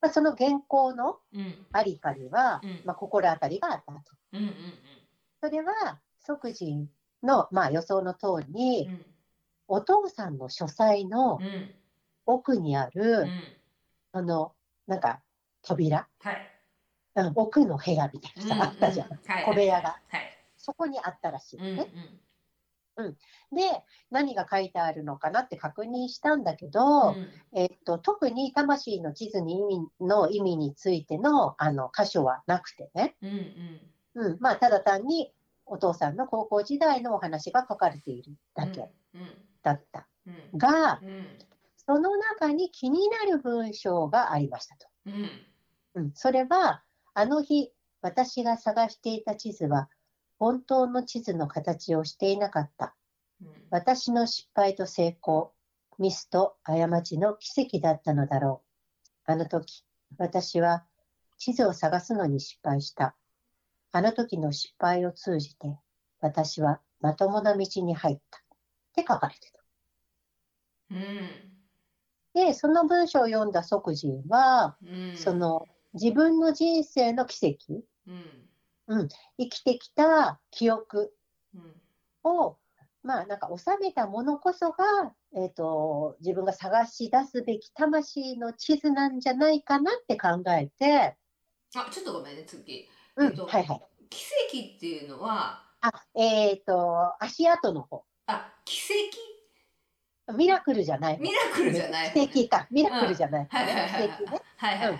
[0.00, 1.66] まあ、その原稿のうん。
[1.72, 2.80] ありかには、うん。
[2.84, 4.00] まあ、心当たりがあったと。
[4.32, 4.52] うんうん
[5.42, 6.88] それは即人
[7.22, 9.04] の、まあ、予想の通りに、うん。
[9.68, 11.74] お父さんの書斎のうん。
[12.24, 13.30] 奥にあうる、ん。
[14.12, 14.52] あの、
[14.86, 15.20] なんか
[15.62, 16.52] 扉、はい。
[17.16, 19.08] うん、奥の部屋みたいなさ、あったじゃん。
[19.44, 20.00] 小部屋が。
[20.08, 20.38] はい。
[20.56, 22.20] そこにあったらしいのうん
[23.02, 23.14] ね。
[23.52, 27.28] で、何が書いてあるのかなって確認したんだけど、うん。
[27.52, 33.30] えっと、特に魂の地図に意味の意味についてのあの箇所はなくてね、うん
[34.14, 34.26] うん。
[34.26, 34.36] うん。
[34.40, 35.32] まあ、ただ単に
[35.66, 38.82] お父さんの高校時代のお話が書かれているだけ
[39.14, 39.26] うん。
[39.62, 40.06] だった。
[40.26, 40.58] うん。
[40.58, 41.38] が、うん。
[41.86, 44.88] その中に気になる文章がありましたと。
[45.06, 45.30] うん。
[45.94, 46.82] うん、それは、
[47.14, 49.88] あの日、私が探していた地図は、
[50.38, 52.94] 本当の地図の形をしていなかった。
[53.40, 55.52] うん私の失敗と成功、
[55.98, 58.62] ミスと過ちの奇跡だったのだろ
[59.26, 59.32] う。
[59.32, 59.84] あの時、
[60.18, 60.84] 私は
[61.36, 63.16] 地図を探すのに失敗した。
[63.92, 65.78] あの時の失敗を通じて、
[66.20, 68.38] 私はまともな道に入った。
[68.38, 68.42] っ
[68.94, 69.60] て書かれてた。
[70.92, 71.56] うん
[72.34, 78.45] で、その文章を読んだ即人は、うんその自分の人生の奇跡、うん
[79.38, 81.12] 生きてきた記憶
[81.54, 81.74] うん。
[82.24, 82.58] を、
[83.02, 91.16] まあなんか収めたものこそが、えっ、と、自分が探し出すべき魂の地図なんじゃないかなって考えて、
[91.74, 92.88] あちょっとごめんね次。
[93.16, 93.80] うん、えっとはいはい。
[94.08, 95.62] 奇跡っていうのは？
[95.80, 98.04] あ、えっ、と、足跡の方。
[98.26, 98.76] あ奇
[100.34, 102.66] ミラクルじゃない跡ミラクルじゃない奇跡か。
[102.70, 104.40] ミラクルじゃない、はいはいはいはい奇跡ね。
[104.56, 104.98] はいはいはい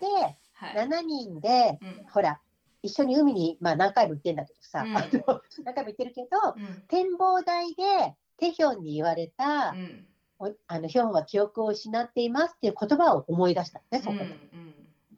[0.00, 0.06] で、
[0.54, 0.88] はい。
[0.88, 2.06] 7人で、うん。
[2.10, 2.40] ほら、
[2.82, 4.92] 一緒に海に、まあ何回も行ってんだけどさ、うん。
[5.64, 6.82] 何回も行ってるけど、うん。
[6.88, 10.06] 展望台でテヒョンに言われた、うん。
[10.38, 14.16] おあのヒョンは記憶を失っていますっていう言葉を思い出したのね、そこ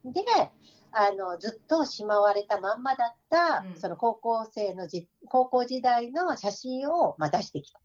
[0.05, 0.23] うんで。
[0.23, 0.51] で、
[0.91, 3.75] あのずっとしまわれたまんまだった、うん。
[3.77, 7.79] その高校生のじ高校時代の写真を、まあ、出してきた。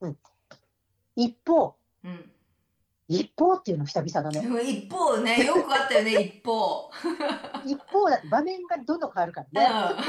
[0.00, 0.18] うん。
[1.16, 2.30] 一方、うん
[3.08, 4.62] 一方っていうの久々だね。
[4.62, 6.90] 一方ねよくあったよね 一方
[7.64, 10.02] 一方だ場面がどんどん変わるかうんらね。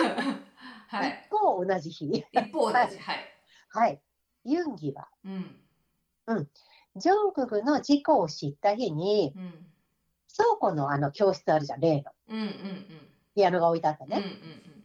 [0.88, 2.26] はい一方同じ日。
[2.32, 3.00] 一方同じはい
[3.70, 4.02] はい。
[4.46, 5.62] ユンギは、うん
[6.96, 9.66] ジョンクグの事故を知った日に、うん
[10.38, 12.12] 倉庫のあの教室あるじゃん、例の。
[12.30, 14.26] うんうんピアノが置いてあったうんうんね。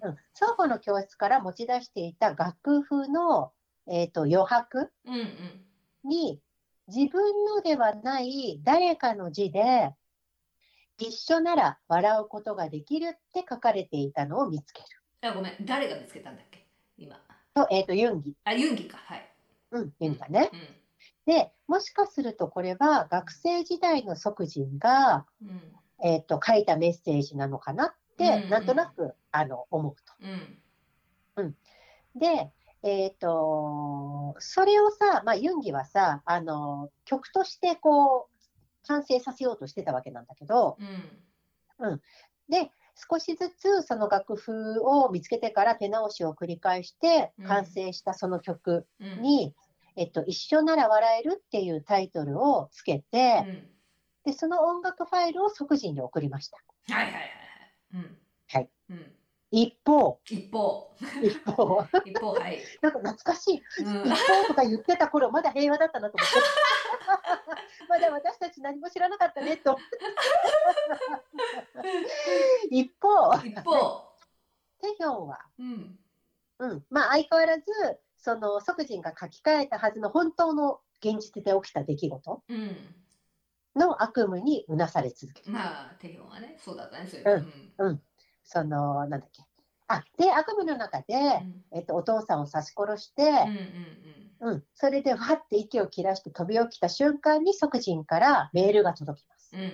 [0.03, 3.53] うん、倉庫の教室から持ち出していた楽譜の、
[3.87, 5.65] えー、と余白うんうんうん
[6.09, 6.41] に
[6.95, 9.91] 自分のではない誰かの字で
[10.99, 14.87] 一緒なら笑うことができるって書かれていたのを見つける。
[15.23, 15.53] あごめん。
[15.65, 16.67] 誰が見つけたんだっけ？
[16.99, 17.17] 今。
[17.55, 18.35] と、えっ、と、ユンギ。
[18.45, 18.99] あユンギか。
[18.99, 19.33] はい。
[19.71, 20.51] うん、ユンギがね。
[20.53, 21.33] うん。
[21.33, 25.61] で、もしかするとこれは学生時代の即人が、うん。
[26.03, 30.03] えっ、と、書いたメッセージなのかなって、うんうんなんとなく、あの、思うと。
[31.37, 31.57] うん。
[32.15, 32.51] で、
[32.83, 40.79] えっ、と、それをさ、まあ、ユンギはさ、あの、曲としてこう、完成させようとしてたわけなんだけど、
[41.79, 42.01] うん。
[42.49, 42.71] で、
[43.11, 47.47] 少しずつその楽譜を見つけてから手直しを繰り返してうん。
[47.47, 49.23] 完成したその曲うん。
[49.23, 49.55] に、
[49.97, 53.69] えっと、一緒なら笑えるっていうタイトルをつけうて、ん。
[54.25, 56.59] で、その音楽ファイルを即時に送りました。
[56.95, 57.31] はいはいはいはい。
[57.95, 58.19] うん。
[58.49, 58.71] はい。
[58.91, 59.20] うん
[59.51, 60.97] 一方、一方。
[61.23, 62.61] 一方、一方はい。
[62.81, 63.63] なんか懐かしい。
[63.83, 63.87] うん。
[64.07, 66.35] 一方とか言ってた頃、まだ平和だったなと思って。
[67.89, 69.77] まだ私たち何も知らなかったねと。
[72.71, 74.15] 一方、一方。
[74.79, 75.99] テヒョンは、うん。
[76.59, 77.65] うん、まあ相変わらず、
[78.19, 82.45] その即人が書き換えたはずの本当の現実で起きた出来事。
[82.49, 82.95] うん。
[83.75, 85.51] の悪夢にうなされ続ける。
[85.51, 87.47] まあテヒョンはねそうだったねそういう
[87.79, 87.89] うん。
[87.89, 88.03] うん
[88.53, 89.45] その、なんだっけ。
[89.87, 99.51] あ、で、悪夢の中で、うんえっと、お父さんを刺し殺して、うんうんうん、それでわって息を切らして飛び起きた瞬間に即人からメールが届きます。
[99.55, 99.71] うんうん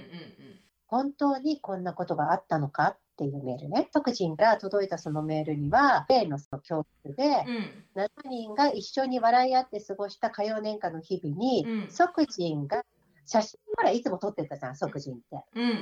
[0.89, 3.89] 本当にこんなことがあったのかっていうメールね。
[3.93, 12.85] 即人が届いたそのメールには、例のその教室で、うんうん7人が一緒に笑い合って過ごした火曜年間の日々に、うん即人が
[13.25, 15.45] 写真ほらいつも撮ってたじゃん、即人って。
[15.57, 15.73] うんうんう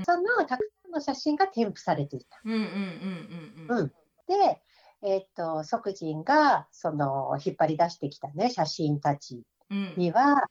[0.00, 2.40] んそのたくの写真が添付されていた。
[2.44, 3.78] うんうんうんうんうん。
[3.78, 3.88] うん。
[4.28, 4.62] で、
[5.02, 10.42] えっと、即人がその引っ張り出してきたね、写真たちうんには、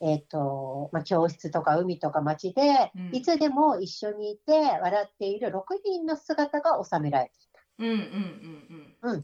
[0.00, 3.16] えっとまあ、教室とか海とか街で、うん。
[3.16, 7.60] いつでも一緒にいて笑っている6人の姿が収められていた。
[7.78, 9.12] うんうん。
[9.12, 9.20] うん。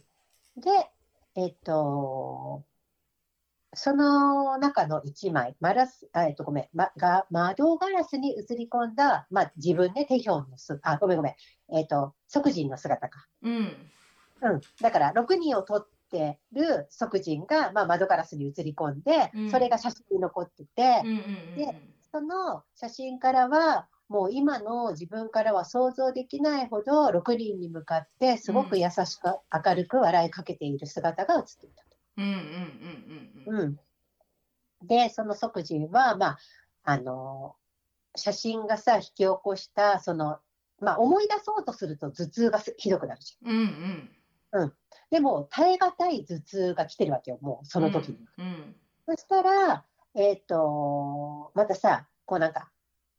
[0.60, 0.70] で、
[1.34, 2.64] えっと、
[3.76, 11.34] その中の1枚、マラスあえっと、ごめん、ま、が窓ガラスに映り込んだ、まあ、自分ね、テヒョンのす、あ、ごめんごめん、
[11.76, 13.26] えっと、即人の姿か。
[13.42, 13.92] うんうん
[14.42, 14.60] うん。
[14.80, 21.20] だから、6人を撮ってる即人が、まあ、窓ガラスに映り込んで、うんそれが写真に残ってて、うんうんう
[21.52, 31.95] んでその写真からは、もう今の自分からは想像できないほど6人に向かってすごく優しく明るく笑いかけている姿が写っていたと。
[32.16, 32.32] うんうん
[33.46, 33.64] うんうんう
[34.84, 36.38] ん、で、その即人は、まあ、
[36.84, 37.56] あの、
[38.16, 40.38] 写真がさ、引き起こした、その、
[40.80, 44.72] まあ、思い出そうとすると頭痛がすひどくなるじうんうんゃん。
[45.10, 48.18] でも、耐え難い頭痛が来てるわけよ、もう、その時に。
[48.38, 48.74] うん
[49.08, 49.84] そしたら、
[50.16, 52.72] えっ、と、またさ、こうなんか、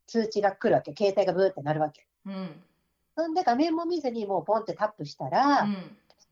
[0.06, 0.94] 通知が来るわけ。
[0.94, 2.06] 携帯がブーってなるわけ。
[2.26, 2.62] うん
[3.16, 5.66] そんで画面も見ずにもうポンってタップしたら、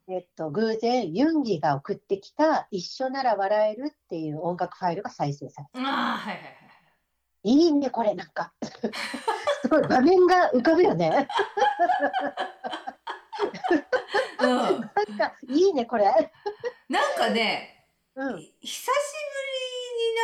[0.09, 5.80] えっと、偶然ユンギが送ってきた一緒なら笑えるっていう音楽ファイルが再生された。
[5.80, 6.57] うんああはいはいはい
[7.48, 8.52] いいね、これなんか。
[9.62, 11.28] すごい場面が浮かぶよね。
[14.40, 14.82] うんなん
[15.18, 16.04] か、いいね、これ。
[16.88, 18.36] なんかねうん。
[18.36, 18.92] 久しぶ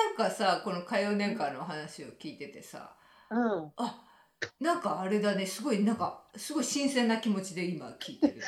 [0.06, 2.96] りになんかさこの火曜年間の話を聞いててさ
[3.30, 3.72] うん。
[3.76, 4.04] あ
[4.60, 8.42] なんかあれだねすごいなんかすごい新鮮な気持ちで今聞いてる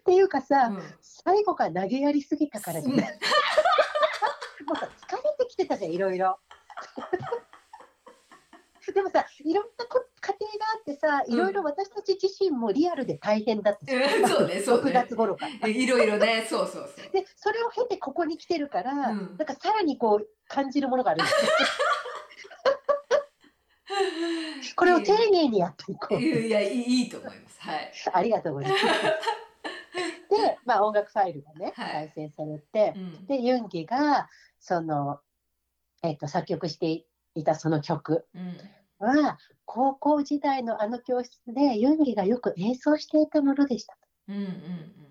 [0.00, 0.82] っていうかさ、うん
[1.26, 3.08] 最後から投げやりすぎたからじゃない？
[4.66, 6.38] もうさ疲れてきてたじゃんいろいろ。
[8.94, 15.68] でもさいろんなこ家庭があってさいろいろ私たち自身もリアルで大変だったじゃんうんそうねそう6ね月頃から。
[15.68, 21.50] いろいろねそうそうそうでそれを経てここに来てるから、うんなんかさらにこう感じるものがあるんですよ。
[24.76, 26.20] これを丁寧にやっていこう。
[26.20, 28.84] いやいいと思いますはいありがとうございます。
[30.36, 32.12] で、まあ、音楽ファイルがね、はい。
[32.14, 33.26] 再生されて、うん。
[33.26, 34.28] で、ユンギが、
[34.58, 35.20] その、
[36.02, 38.56] えっと、作曲していたその曲うん。
[38.98, 43.96] は、高校時代のあの教室でユンギがよく演奏していたものでした。
[44.28, 45.04] うんうん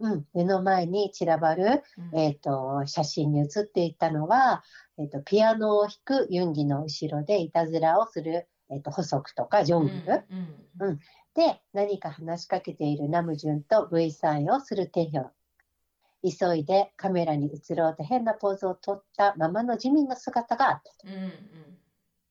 [0.00, 2.18] うん、目の前に散らばる、うん。
[2.18, 4.62] えっと写真に写っていたのは、
[4.98, 9.90] えっとピアノを弾くユンギの後ろでいたずらをする、えっとホソクとかジョング。
[9.90, 10.24] ル、
[10.80, 11.00] うん
[11.38, 15.30] うんで何か話しかけているナムジュンと V サインをするテヒョン
[16.24, 21.32] 急いでカメラに映ろうと変なポーズをとったままのジミンの姿があったうんうん。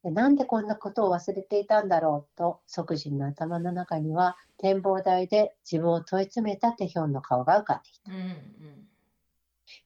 [0.04, 8.12] でなんでこんなことを忘れていたんだろうと即人の頭の中には展望台で自分を問い詰めたテヒョンの顔が浮かんできた。
[8.12, 8.34] うんうん。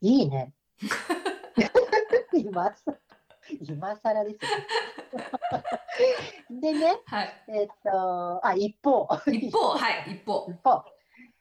[0.02, 0.52] いいね。
[2.34, 2.92] 今さ
[3.62, 4.52] 今更ですよ。
[6.62, 7.44] でねはい。
[7.50, 9.08] えっとあ一方。
[9.32, 10.48] 一方はい一方。
[10.50, 10.86] 一方。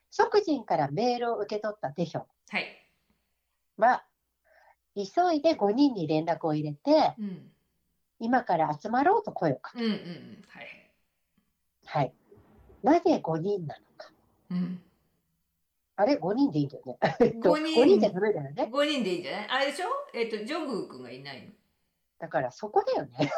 [0.09, 2.25] 即人からメールを受け取ったテヒョン。
[2.49, 2.87] はい。
[3.77, 4.03] は
[4.95, 5.01] 急
[5.33, 7.51] いで5人に連絡を入れてうん。
[8.19, 10.43] 今から集まろうと声をかけうんうんうん。
[10.47, 10.91] はい。
[11.85, 12.13] はい。
[12.83, 14.11] なぜ5人なのか。
[14.51, 14.83] うん。
[15.97, 16.97] あれ？5人でいいんだよね。
[17.19, 17.75] えっと五人。
[17.81, 18.67] 5人じゃダメだよね。
[18.71, 19.47] 五人でいいんじゃない？
[19.49, 19.87] あれでしょ？
[20.13, 21.51] えっとジョングク君がいないの
[22.21, 23.31] だからそこだよね。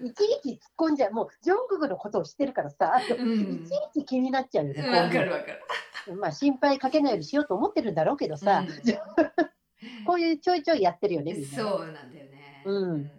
[0.00, 1.12] ういちいち突っ込んじゃう。
[1.12, 3.62] もうジョングクのことを知ってるからさいん。
[3.64, 5.02] ちいち気になっちゃうよね、こういうの。
[5.04, 5.52] わかるわか
[6.10, 6.16] る。
[6.16, 8.66] まあ心配かけないようにしようと思ってるんだろうけどさ、うん。
[10.04, 12.60] こういうちょいちょいやってるよねみんなそうなんだよね。
[12.64, 13.10] うん。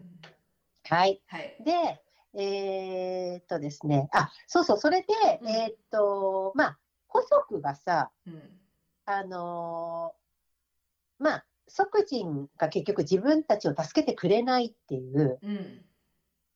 [0.83, 1.21] はい。
[1.27, 1.55] はい。
[1.61, 2.03] で、
[2.33, 5.07] えーっとですね、あ、そうそう、それで、
[5.41, 5.49] うん。
[5.49, 8.59] えーっと、まあ、補足がさ、うん。
[9.05, 15.81] あのーまあ、即人が結局自分たちを助けてくれないっていう、うん。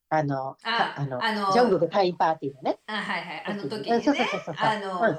[0.09, 2.79] あの、ああの、あのジョングク隊員パーティーのね。
[2.87, 3.43] あはいはい。
[3.45, 5.17] あの時うんにねそうそうそうそうあの、うん。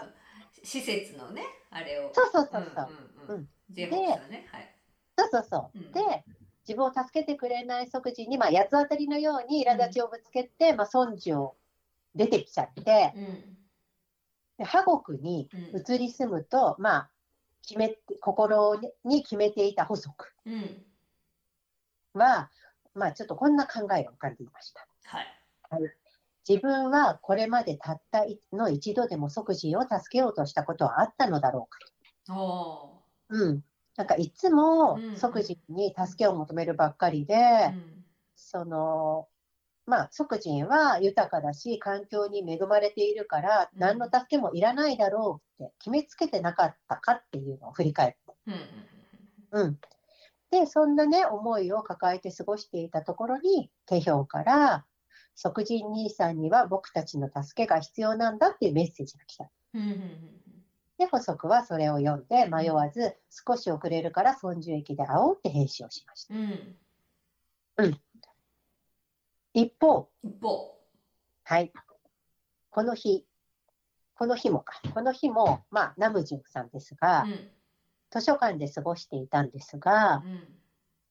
[0.63, 2.13] 施設のねあれを。
[2.15, 2.95] そうそうそうそう。
[3.29, 3.49] うんうんうん。
[3.75, 4.69] ジェホさんねはい。
[5.17, 5.79] そうそうそう。
[5.79, 5.93] うん。
[5.93, 6.25] で、
[6.67, 11.57] 自分を助けてくれない即人に、まあ、八つ当たりのように苛立ちをぶつけて、まあ、孫子を
[12.15, 13.45] 出てきちゃって、うん。
[14.59, 17.11] で破国に移り住むと、まあ、
[17.67, 20.83] 決めて心に決めていた補足うん
[22.15, 22.51] は、
[22.95, 24.87] まあ、ちょっとこんな考えが浮かんでいました。
[25.11, 25.27] はい
[26.47, 31.67] 自分はこれまでたったの一度でも即人を助けようとしたことはあったのだろ
[32.27, 33.03] うかおと。
[33.31, 33.65] うん。
[33.97, 38.05] なんかいつもうん即人に助けを求めるばっかりで、ーうん
[38.37, 39.29] その、
[39.87, 48.19] まあ、即人は豊かだし、環境に恵まれているから、うん何の助けもいらないだろうって決めつけてなかったかっていうのを振り返って。
[48.47, 49.79] うんうんうん。
[50.51, 54.85] で、そんなね、思いを抱えて過ごしていたところに、テヒョンから、
[55.35, 59.51] 即人兄さんには僕たちの助けが必要なんだっていうメッセージが来た。
[59.75, 60.45] うんうんうん
[60.97, 66.35] で、補足はそれを読んで迷わず、少し遅れるから村中駅で会おうって返信をしました。
[66.35, 66.39] う
[67.89, 68.01] ん
[69.55, 70.75] 一方、一方
[71.45, 71.73] はい。
[72.71, 73.25] この日、
[74.17, 74.81] この日もか。
[74.93, 77.49] この日も、まあ、ナムジュンさんですが、うん
[78.11, 80.47] 図書館で過ごしていたんですが、うん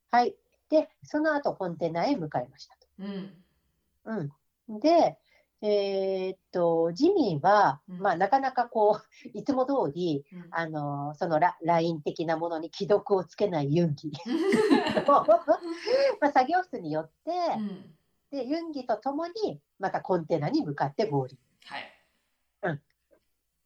[0.09, 0.35] はい。
[0.69, 2.87] で、その後本店内へ向かいましたと。
[2.99, 4.29] うん
[4.69, 4.79] うん。
[4.79, 5.17] で、
[5.61, 14.13] えーっと、ジミーは、うんまあ、なかなかこう、 いつも通り、うんあの、そのラ LINE 的なものに既読をつけないユンギ。
[16.21, 17.95] まあ、作業室に寄って、うん
[18.34, 21.38] で、ユンギと共に、またコンテナに向かって合流。
[21.65, 21.84] はい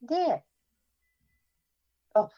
[0.00, 0.44] で、
[2.14, 2.28] あ、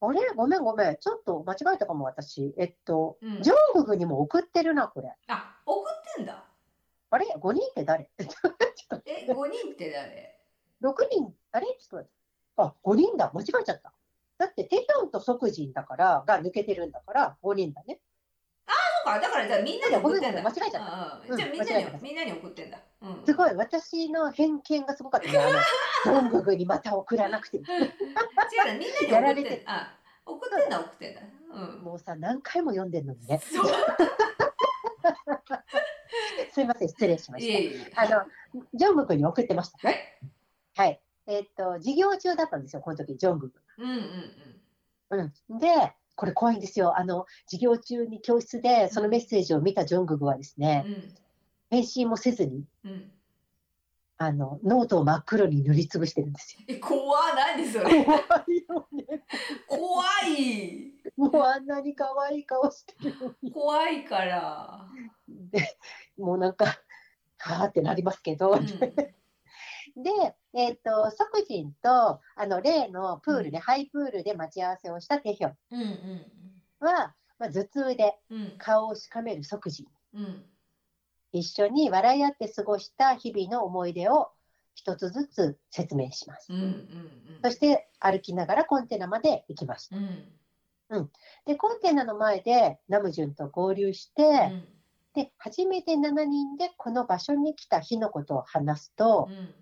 [0.00, 0.20] あれ？
[0.34, 0.96] ごめんごめん。
[0.96, 2.52] ちょっと間違えたかも、私。
[2.58, 5.14] えっと、うんジョングクにも送ってるな、これ。
[5.28, 6.44] あ送ってんだ
[7.10, 8.10] あれ ?5 人って誰？
[9.06, 10.40] え五人って誰
[10.82, 11.66] ？6人、あれ？
[11.78, 12.08] ちょっと。
[12.64, 13.30] あ、5人だ。
[13.32, 13.92] 間違えちゃった。
[14.38, 18.00] だって、テヒョンと即人だから、が抜けてるんだから、5人だね。
[19.04, 25.38] かだからじゃあみんなに送ってんだ間違えちゃったうんじゃあみんなにみんなに送ってんだうんすごい、私の偏見がすごかったね。
[25.38, 27.58] あの、ジョングクにまた送らなくて。
[27.58, 27.76] 違うな
[28.72, 31.20] みんなに送ってやられてんあ送ってんだ送ってんだ
[31.52, 33.40] うんもうさ、何回も読んでんのにね。
[36.52, 37.90] すいません、失礼しまし。
[37.90, 38.02] た。
[38.02, 38.24] あの、
[38.72, 40.18] ジョングクに送ってましたはね。
[40.76, 40.80] い。
[40.80, 41.00] はい。
[41.26, 43.60] えっと、授業中だったんですよ、この時、ジョングク。
[43.78, 43.96] うんうん
[45.10, 45.32] うん。
[45.50, 45.58] うん。
[45.58, 46.98] で、これ怖いんですよ。
[46.98, 50.86] あの、授業中に教室でそのメッセージを見たジョングクはですね、
[51.70, 53.10] 返信もせずに、うんうん。
[54.16, 56.60] あの、ノートを真っ黒に塗りつぶしてるんですよ。
[56.68, 58.04] え、怖い、何それ。
[58.04, 59.24] 怖いよね。
[59.66, 60.92] 怖い。
[61.16, 63.50] もうあんなに可愛い顔してるのに。
[63.50, 64.88] 怖いから。
[65.28, 65.76] で、
[66.16, 66.66] もうなんか、
[67.38, 68.52] はあってなりますけど。
[68.52, 68.66] うん。
[69.96, 70.10] で、
[70.52, 76.26] えっ、と、即人と、あの、例のプールで、うんハイプールで待ち合わせをしたテヒョンうんうん
[76.80, 78.54] は、まあ、頭痛でうん。
[78.58, 79.86] 顔をしかめる即人。
[80.14, 80.44] うん。
[81.32, 84.28] 一緒に笑い合って過ごした日々の思い出を
[84.74, 86.52] 一つずつ説明します。
[86.52, 86.80] うんうんうん。
[87.42, 89.96] そして歩きながらコンテナまで行きました。
[89.96, 91.10] うん。
[91.46, 94.68] で、コンテナの前でナムジュンと合流して、うん。
[95.14, 99.54] で、初めて7人でこの場所に来た日のことを話すと、うん。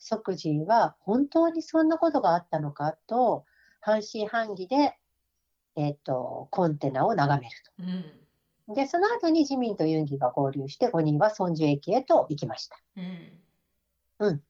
[0.00, 3.44] 即時は本当にそんなことがあったのかと、
[3.80, 4.96] 半信半疑で、
[5.76, 8.74] えっ、と、コンテナを眺めるうん。
[8.74, 8.74] と。
[8.74, 12.76] で、その後にジミンとユンギが合流して、5人はソンジュ駅へと行きました。
[14.20, 14.42] うん。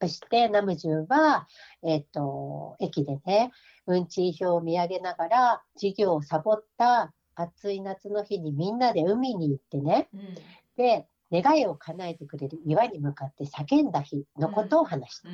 [0.00, 1.46] そしてナムジュンは、
[1.82, 3.52] えっ、と、駅でね、
[3.86, 10.34] 運賃表を見上げながら、授業をサボった暑い夏の日にみんなで海に行ってね、うん。
[10.76, 15.30] で、願いを叶えてくれる岩に向かって叫んだ日のことを話した。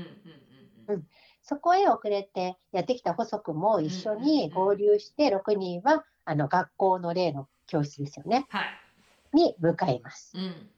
[1.43, 9.37] そこへ遅れてやってきた細くも一緒に合流して、6人はあの学校の例の教室ですよね、はい。
[9.37, 10.33] に向かいます。
[10.37, 10.71] うん。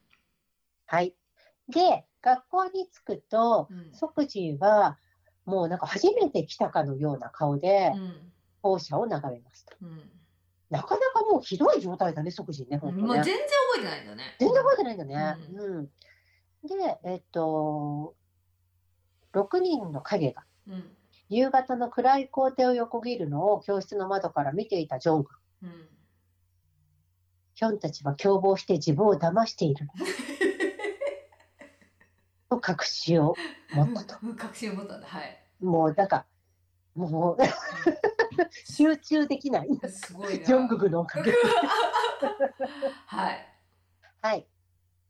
[0.87, 1.13] はい。
[1.69, 3.93] で、学校に着くと、うん。
[3.93, 4.97] 即時は
[5.45, 8.31] もうなんか初めて来たかのような顔でうん。
[8.61, 9.75] 校舎を眺めますと。
[9.81, 10.20] うん。
[10.71, 13.03] なかなかもうひどい状態だね、即時ね、本当ね。
[13.03, 14.35] もう全然覚えてないんだね。
[14.39, 15.37] 全然覚えてないんだね。
[15.53, 15.91] ううん。
[16.65, 18.15] で、えっと、
[19.33, 20.97] 6人の影がうん。
[21.27, 25.29] 夕方の暗い校庭を横切るのを教室の窓から見ていたジョング。
[25.63, 25.89] うん。
[27.53, 29.87] ヒョンたちは共謀して自分を騙している
[32.49, 33.35] と確信を
[33.73, 34.15] 持ったと。
[34.23, 34.35] うん。
[34.35, 35.07] 確信を持ったんだ。
[35.07, 35.43] はい。
[35.59, 36.25] もうなんか、
[36.95, 37.37] もう
[38.65, 39.67] 集中できない。
[39.89, 40.45] すごいな。
[40.45, 41.31] ジョングクのおかげ。
[43.07, 43.47] はい。
[44.21, 44.47] はい。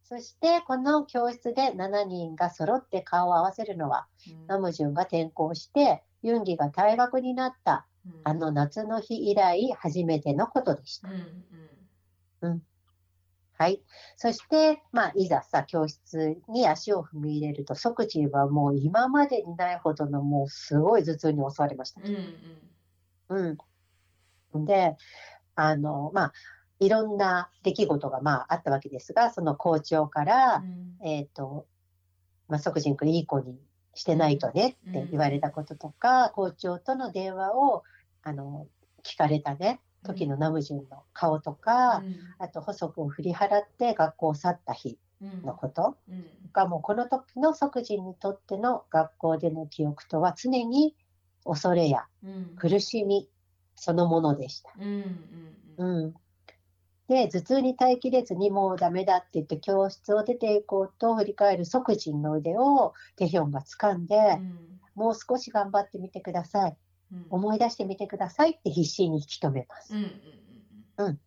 [0.03, 4.07] そして、この教室で7人が揃って顔を合わせるのは、
[4.47, 8.21] ナムジュンが転校して、ユンギが退学になったうん。
[8.23, 11.09] あの夏の日以来初めてのことでした。
[11.09, 11.45] うん。
[12.41, 12.61] うん。
[13.57, 13.83] はい。
[14.17, 22.01] そして、まあ、いざさ、教室に足を踏み入れると、即時はもう今までにないほどのもうすごい頭痛に襲われました。
[22.03, 22.15] うん。
[22.15, 22.70] うん。
[23.31, 24.65] うん。
[24.65, 24.97] で、
[25.55, 26.33] あの、まあ、
[26.79, 31.07] いろんな出来事がまああったわけですが、その校長から、うん。
[31.07, 31.67] えっ、と、
[32.47, 33.59] まあ、即人君いい子に
[33.93, 37.83] してないとねって言われたこととか、校長との電話を、
[38.23, 38.67] あの、
[39.03, 42.03] 聞かれたね、時のナムジュンの顔とか、
[42.39, 45.41] あと補足を振り払って学校を去った日うん。
[45.43, 46.25] のことうん。
[46.53, 50.95] が、もうこの時の即人にとっての学校での記憶とは常に
[51.45, 52.55] 恐れやうん。
[52.55, 53.29] 苦しみ
[53.75, 54.71] そのものでした。
[54.79, 55.25] うん。
[55.77, 56.03] うん。
[56.03, 56.13] うん。
[57.07, 64.79] で、頭痛に耐えきれずにもうダメだって言って教室を出ていこうと振り返る即人の腕をテヒョンが掴んで、うん。
[64.95, 66.77] もう少し頑張ってみてください。
[67.11, 67.25] うん。
[67.29, 69.95] 思い出してみてくださいって必死に引き止めます。
[69.95, 70.21] うん。
[70.97, 71.19] うん。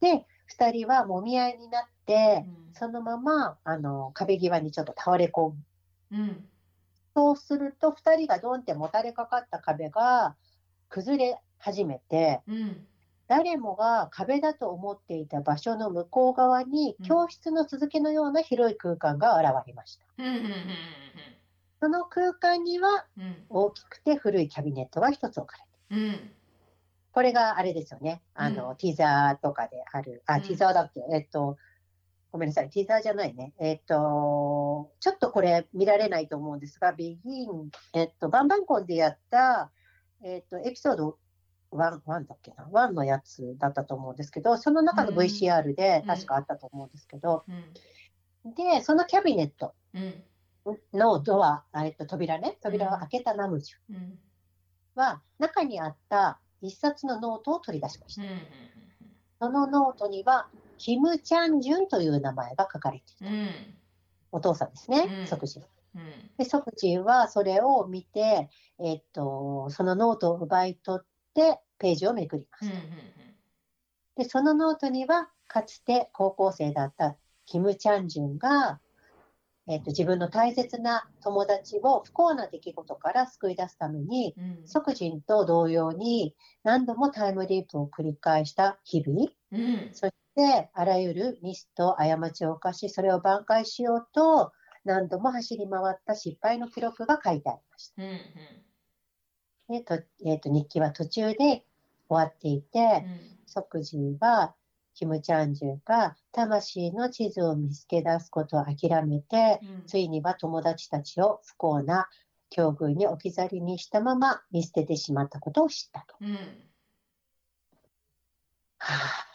[0.00, 2.74] で、二人はもみ合いになって、うん。
[2.74, 5.56] そのまま、あの、壁際にちょっと倒れ込む。
[7.18, 7.24] うん。
[7.24, 10.36] そうすると、二人がドンってもたれかかった壁が
[10.88, 12.86] 崩れ始めて、うん。
[13.28, 20.06] 誰もが壁だと思っていた場所の向こう側にうん教室の続きのような広い空間が現れました。
[20.18, 20.26] うん。
[20.26, 20.44] うん。
[21.80, 23.44] その空間にはうん。
[23.50, 26.08] 大きくて古いキャビネットが一つ置かれている。
[26.08, 26.30] うん。
[27.12, 28.22] これがあれですよね。
[28.34, 30.22] あの、ティザーとかである。
[30.26, 31.00] あ、うんティザーだっけ？
[31.12, 31.56] えっと、
[32.30, 32.70] ごめんなさい。
[32.70, 33.54] ティザーじゃないね。
[33.58, 39.70] えっと、ちょっとこれ見られないと思うんですが、ビギン、えっと、バンバンコンでやった、
[40.22, 41.18] えっと、エピソード
[41.72, 47.44] 1、1だっけな ?1 のやつだったと思うんですけど、その中のうん VCR でうん確かあったと思うんですけど、
[48.44, 48.54] うん。
[48.54, 50.22] で、そのキャビネットうん。
[50.92, 54.18] のドア、えっと、扉ね、扉を開けたナムジュうん。
[54.94, 58.22] は、中にあった一冊のノートを取り出しました。
[58.22, 58.40] うん。
[59.40, 60.48] そのノートには、
[60.78, 63.26] キム・チャンジュンという名前が書かれていた。
[63.26, 63.48] うん。
[64.32, 65.60] お父さんですうんね、ソクジン。
[65.94, 66.30] うん。
[66.38, 68.48] で、ソクジンはそれを見て、
[68.78, 72.64] えっと、そのノートを奪い取って、ページをめくります。
[72.64, 72.72] うん。
[74.16, 77.16] で、そのノートには、かつて高校生だった
[77.46, 78.80] キム・チャンジュンが、
[79.66, 90.16] えっと自分の大切な友達を不幸な出来事から救い出すために、うんソクジンと同様に何度もタイムリープを繰り返した日々、うんそして
[90.72, 94.52] あらゆるミスと過ちを犯し、それを挽回しようと
[94.84, 98.02] 何度も走り回った失敗の記録が書いてありました。
[98.02, 98.18] うん
[99.68, 101.64] でとえっと日記は途中で終
[102.08, 102.84] わっていて、う
[103.34, 104.54] ん即時は
[104.94, 112.08] キム・チャンジュが魂の地図を見つけ出すことを諦めて、うんついには友達たちを不幸な
[112.50, 116.16] 境遇に置き去りにしたまま見捨ててしまったことを知ったと。
[116.20, 116.67] うん
[118.78, 119.26] は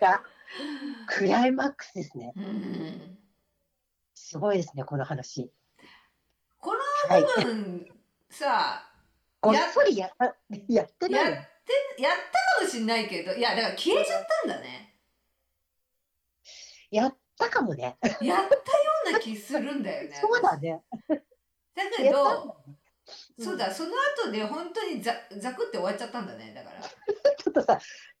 [0.00, 0.22] あ、
[1.06, 2.32] クライマックスですね。
[2.36, 3.16] うん
[4.14, 5.50] すごいですね、この話。
[6.60, 6.70] こ
[7.08, 7.22] はい。
[7.22, 7.86] の部分
[8.30, 8.86] さ
[9.40, 10.34] ごっそりやったやっ
[10.66, 11.32] てやってない。
[11.32, 11.42] やっ
[11.98, 14.96] たかもしれないけどいやだから消えちゃったんだね
[16.90, 17.96] やったかもね。
[18.02, 18.42] やったよ
[19.08, 20.82] うな気するんだよね そうだね。
[21.08, 21.16] だ
[21.96, 22.52] けどね
[23.40, 23.90] そうだその
[24.24, 26.80] 後で本当にざざくって終わっちゃったんだねだから。
[27.36, 27.78] ちょっとさ、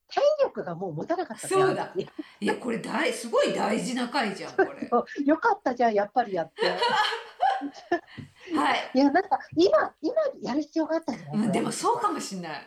[0.08, 1.94] 体力がもう持たなかったねそうだ。
[2.40, 4.90] いやこれ大すごい大事な回じゃんこれ。
[5.24, 6.70] よかったじゃん、やっぱりやって。
[8.56, 12.66] はい、いや、なんか今、今やる必要があったんじゃない、うん、でもそうかもしれない。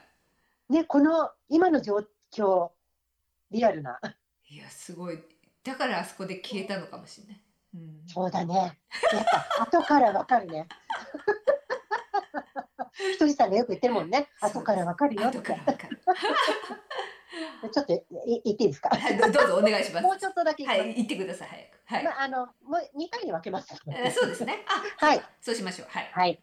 [0.70, 2.72] ね、この今の状況、
[3.51, 3.99] リアルな。
[4.49, 5.24] いやすごい。
[5.64, 7.41] だからあそこで消えたのかもしれない、
[7.76, 8.56] うん、そうだね。
[9.14, 10.68] やっぱ後からわかるね。
[12.94, 14.30] ひとりさんがよく言ってるもんね。
[14.41, 15.38] 後からわかるよって。
[15.39, 16.00] 後かかる
[17.72, 18.02] ちょっとい
[18.46, 18.89] 言っていいですか？
[18.89, 20.66] はいどどうぞお願いしますもうちょっとだけ。
[20.66, 23.74] はい言ってください早くはい、まあ、あの、もう二回に分けます。
[23.88, 24.64] えーそうですね
[25.00, 25.22] あはい。
[25.41, 26.39] そうしましょうはい、はい。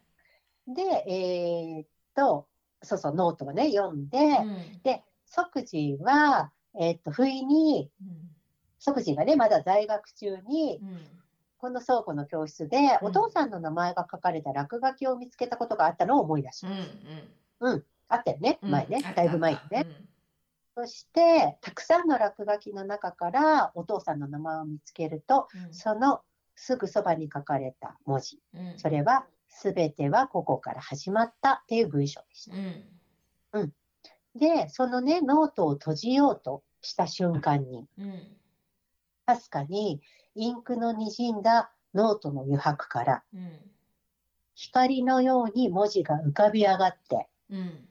[0.67, 2.47] で、えーっと、
[2.83, 8.07] そうそう、ノートをね、読んで、うんで、即時は、えーっと、不意に、うん
[8.83, 10.99] 即時がね、まだ在学中に、うん
[11.61, 13.07] この倉庫の教室で、うん。
[13.09, 16.71] お父さんの名前が書かれた落書きを見つけたことがあったのを思い出しうん
[17.59, 17.85] ます。
[18.07, 18.71] あったよね、うん。
[18.71, 19.13] 前ね。
[19.15, 19.85] だいぶ前にね。
[20.75, 25.73] そして、たくさんの落書きの中からお父さんの名前を見つけると、うん。
[25.73, 26.21] その
[26.55, 28.79] すぐそばに書かれた文字、うん。
[28.79, 32.57] それは、すべてはここから始まったっていう文章でした。
[33.59, 33.73] うん。
[34.35, 38.37] で、そのね、ノートを閉じようとした瞬間に、うん。
[39.25, 40.01] かすかに
[40.35, 43.49] インクのにじんだノートの余白からうん
[44.53, 47.87] 光のように文字が浮かび上がって、うん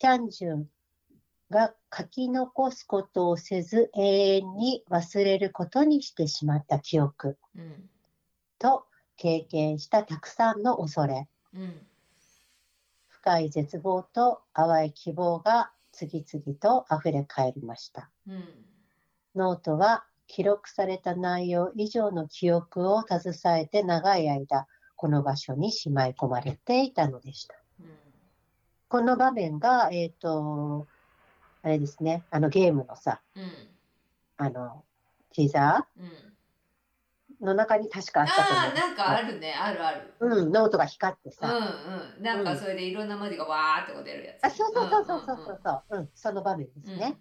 [0.00, 0.70] チャンジュン
[1.50, 7.90] が書き残すことをせず永遠に忘れることにしてしまった記憶うん
[8.58, 11.74] と経験したたくさんの恐れ、うん
[13.08, 18.08] 深い絶望と淡い希望が次々と溢れ返りました。
[18.26, 18.44] うん
[19.34, 27.56] ノートは記録された内容以上の記憶を携えて長い間この場所にしまい込まれていたのでした。
[28.88, 30.86] この場面が、えっ、と、
[31.62, 33.52] あれですね、あのゲームのさ、うん。
[34.38, 34.84] あの、
[35.34, 36.06] ティザうん。
[36.06, 36.10] ー
[37.40, 38.64] の中に確かあったと思う。
[38.64, 39.54] ああなんかあるね。
[39.54, 40.14] あるある。
[40.18, 41.78] うん、ノートが光ってうんさ。
[42.16, 42.22] うん。
[42.22, 44.44] なんかそれでいろんな文字がわーってこう出るやつ。
[44.44, 45.60] あ、そうそうそうそうそうそう。
[45.62, 47.16] そう、うん、その場面ですね。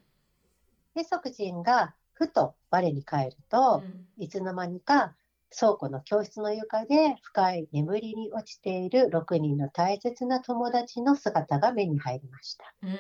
[0.96, 3.84] で、即人がふと我に返ると、
[4.18, 5.16] いつの間にか
[5.56, 12.74] 倉庫の教室の床で深い眠りに落ちている6人の大切な友達の姿が目に入りました。
[12.84, 12.98] うんうん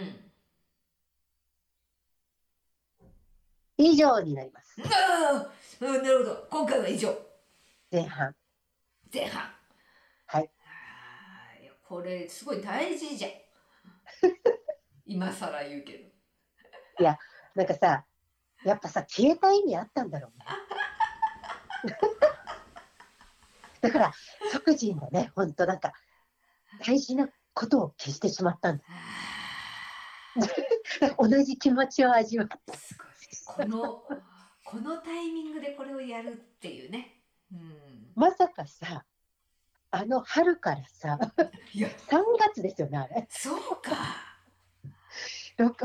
[3.79, 4.81] 以上になります。
[4.81, 4.87] あ
[5.35, 6.47] あうんなるほど。
[6.49, 7.15] 今回は以上。
[7.91, 8.35] 前半。
[9.13, 9.51] 前半。
[10.25, 10.49] はい。
[11.87, 13.31] これすごい大事じゃん。
[15.05, 16.09] 今更言うけど。
[17.53, 18.06] なんかさ、
[18.67, 20.45] やっぱさ、消えた意味あったんだろうね。
[23.81, 24.13] だから、
[24.51, 25.93] 即人がね、ほんとなんか、
[26.85, 28.83] 大事なことを消してしまったんだ。
[31.17, 32.73] 同じ気持ちを味わった。
[32.73, 32.95] す
[33.55, 34.03] ごいこの
[34.63, 39.05] このタイミングでこれをやるっていうねうんまさかさ、
[39.91, 41.17] あの春からさ、
[41.73, 43.27] いや3月ですよね、あれ。
[43.29, 43.95] そうか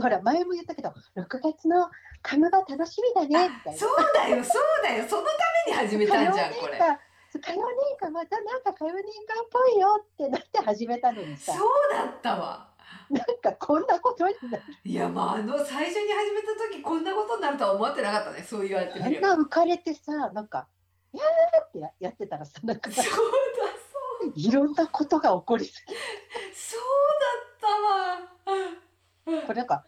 [0.00, 1.90] ほら、前も言ったけど、6月の
[2.22, 3.78] カムが楽しみだね、みたいな。
[3.78, 5.04] そうだよそうだよ。
[5.08, 5.28] そのた
[5.66, 6.76] めに始めたんじゃんこれ。
[6.78, 6.98] 歌
[7.34, 11.52] 歌謡年間またなんか歌謡年間っぽいよってなって始めたのにさ。
[11.52, 12.68] そうだったわ。
[13.10, 14.62] なんかこんなことになる。
[14.84, 19.36] いやまああの最初に始めた時こんなことになるとは思ってなかったねそう言われてあんみれば。
[19.36, 20.66] な浮かれてさなんか
[21.12, 23.18] 「やー」ってややってたらさなんかそうだそ
[24.28, 24.32] う。
[24.34, 25.84] いろんなことが起こりす
[26.54, 26.80] そう
[27.60, 29.40] だったわ。
[29.40, 29.84] ぎこれなんか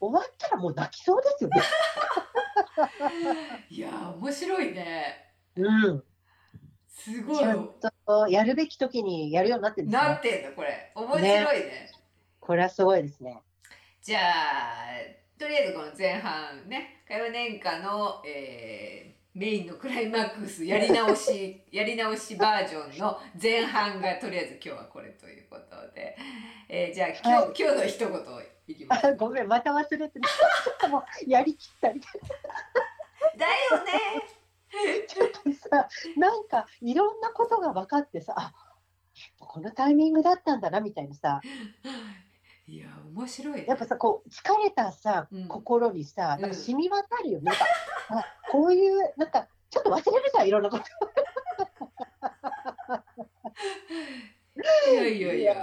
[0.00, 1.62] 終わったらもう泣きそうですよね。
[3.70, 5.32] いやー面白いね。
[5.56, 6.04] うん。
[6.88, 7.70] すごいちゃん
[8.06, 11.90] とやるべき時にやるようになってるんですなねってんのこれ面白いね
[12.40, 13.40] これはすごいですね。
[14.02, 14.86] じゃあ
[15.38, 26.16] とりあえずこの前半ね会話年間の、えーメインのクライマックスやり直し やり直しバージョンの前半がとりあえず今日はこれということで、
[26.68, 28.08] えーじゃあ今日,、はい今日の一言
[28.68, 30.08] いきますあごめん、また忘れてる。
[30.08, 30.10] ちょ
[30.72, 32.00] っともうやりきったり。
[32.00, 33.92] だよね
[35.08, 35.40] ちょっと
[35.70, 38.52] さ、なんかいろんなことが分かってさ、あ
[39.38, 41.40] このタイミングだったんだなみたいなさ、
[42.66, 47.44] いや面白いねやっぱさ、こう疲れたさ、うん心にさ、うんなんか染み渡るよね。
[47.46, 47.64] なんか
[48.10, 50.84] あこういう、なんかちょっと忘れるじゃん、いろんなこと。
[54.90, 55.56] いやいやいやー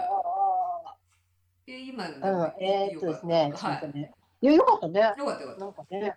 [1.68, 2.16] え今の
[2.56, 4.14] うん、えーっとですね、ちょはっとね。
[4.42, 5.00] いや、よかったね。
[5.00, 6.16] いよかったよかったなんかね、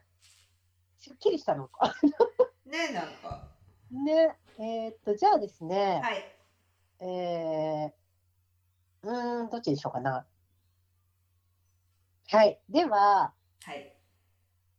[0.99, 1.95] すっきりしたのか。
[2.67, 3.49] ねなんか
[3.91, 6.37] ね、えーっと、じゃあですね、はい
[7.01, 10.27] えー、うーん、どっちにしようかな。
[12.31, 12.61] はい。
[12.69, 13.33] では、
[13.65, 13.95] はい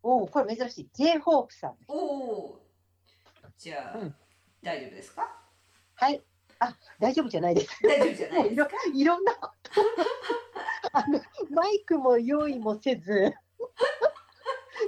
[0.03, 0.89] おお、これ珍しい。
[0.93, 1.77] J ホープさん。
[1.87, 2.65] おお
[3.57, 4.15] じゃあ、うん
[4.61, 5.41] 大丈夫ですか？
[5.95, 6.23] はい。
[6.59, 7.81] あ、大丈夫じゃないです。
[7.81, 9.71] 大丈夫じゃないです もういろいろんなこと。
[10.93, 11.19] あの、
[11.51, 13.33] マイクも用意もせず。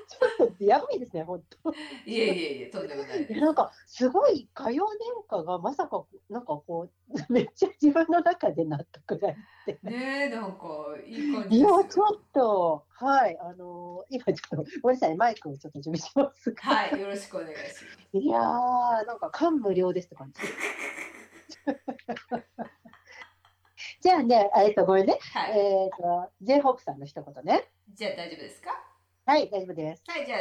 [0.08, 1.72] ちょっとやばいですね、本当。
[1.72, 1.76] い
[2.20, 6.90] えいえいえとんでもないなんかすごい歌謡年歌がまさかなんかこ
[7.30, 9.36] うめっちゃ自分の中で納得がいっ
[9.66, 9.80] て。
[9.84, 10.60] ねえなんか
[11.06, 20.42] いい感じいですよやちょっとはいあの今ちょっとごめんなさいマイクをちょっと準備しますが、はいよろしくお願いしますいやーなんか感無量ですって感じ。
[24.02, 27.64] じゃあねえっとごめんねはい、えっと J ホープさんの一言ね。
[27.94, 28.72] じゃあ大丈夫ですか？
[29.26, 30.04] はい大丈夫です。
[30.08, 30.40] はいじゃあ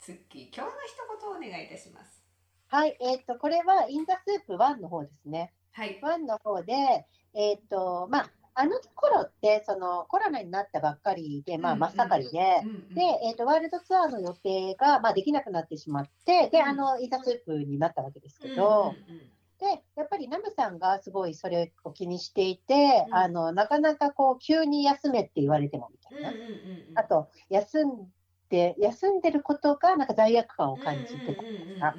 [0.00, 2.22] 次今日の一言をお願いいたします。
[2.68, 5.52] はいえっ、とこれはインザスープ1の方ですね。
[5.72, 5.98] はい。
[6.02, 6.72] ワンの方で、
[7.34, 12.62] えっ、と、まあ、あの頃って、そのコロナになったばっかりで、まあ、うん真っ盛りで、
[12.94, 16.64] で、えっ、と、ワールドツアーの予定が、まあ、できなくなってしまって、で、うん。
[16.66, 23.14] あの、インザスープになったわけですけうんど、うんうんで、やっぱりナムさんがすごいそれを気にしていて、うん。
[23.14, 26.30] あの、なかなかこう、急に休めって言われてもみたいな。
[26.30, 26.52] うんうんうんう
[26.92, 26.92] ん。
[26.94, 28.12] あと、休ん
[28.50, 31.96] で、休んでることが、なんか罪悪感を感じてたうんうんうんうんうんか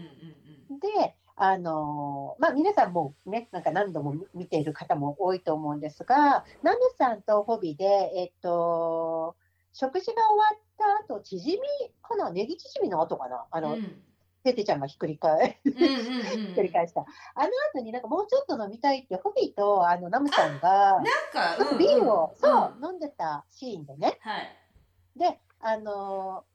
[0.70, 7.86] で、あのまあ、皆さんもね、なんか何度も見ている方も多いと思うんですが、ナムさんとホビで、
[8.16, 9.36] えっと、
[9.72, 14.03] 食事が終わった後、チヂミかなネギチヂミの後かなあの、うん
[14.44, 15.86] テテちゃんがひっくり返、うんうんう
[16.20, 16.24] ん。
[16.24, 17.02] ひっくり返した。
[17.02, 22.86] あの後になんかもうちょっと飲みたいって、ホビとあのナムさんが、なんか、うんうんビールを、そう、ん。
[22.86, 24.18] 飲んでたシーンでね。
[24.22, 25.20] はい。
[25.20, 26.46] で、あの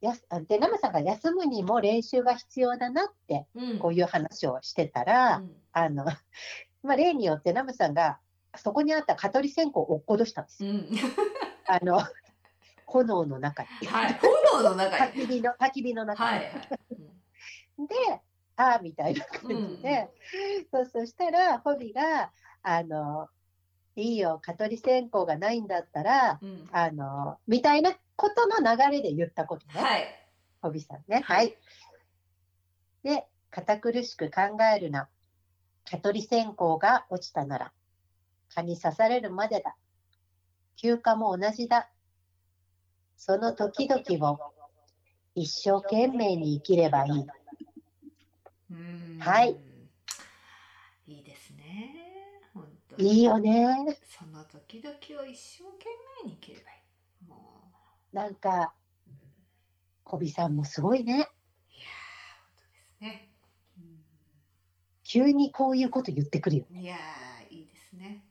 [0.00, 3.78] やすで、ナムさんが休むにも練習が必要だなって、うん。
[3.78, 5.56] こういう話をしてたら、うん。
[5.72, 6.04] あの、
[6.82, 8.18] まあ、例によってナムさんが
[8.56, 10.70] そこにあった蚊取り線香を落っことしたんですよ。
[10.70, 10.88] うん。
[11.66, 12.00] あの、
[12.86, 13.68] 炎の中に。
[13.86, 14.18] はい
[14.52, 16.38] 炎の中焚きに火の、焚き火の中に。
[16.38, 17.16] はいはいうん
[17.86, 17.94] で、
[18.56, 20.08] ああ、みたいな感じで、
[20.72, 22.32] そう、そしたら、ホビが、
[22.62, 23.28] あの、
[23.96, 29.80] いいよ、蚊取り線香がないんだったら、うんあの、みたいなことの流れで言ったことね。
[29.80, 30.22] はい
[30.62, 31.20] ホビさんね。
[31.20, 31.56] はい。
[33.02, 35.08] で、堅苦しく考えるな。
[35.88, 37.72] 蚊取り線香が落ちたなら、
[38.54, 39.76] 蚊に刺されるまでだ。
[40.76, 41.90] 休暇も同じだ。
[43.16, 44.52] その時々を
[45.34, 47.26] 一生懸命に生きればいい。
[48.70, 49.56] うんはい
[51.06, 51.94] いいですね
[52.52, 53.98] 本当にいいよね。
[54.04, 55.86] その時々を一生懸
[56.24, 56.82] 命に生きればい
[57.22, 57.36] いも
[58.12, 58.74] なんか、
[59.06, 59.16] う、うん
[60.04, 61.14] ホビさんもすごいね。
[61.14, 63.28] いやー本当ですね、
[65.04, 66.66] 急にこういうこと言ってくるよ。
[66.70, 68.24] うんいやーいいですね、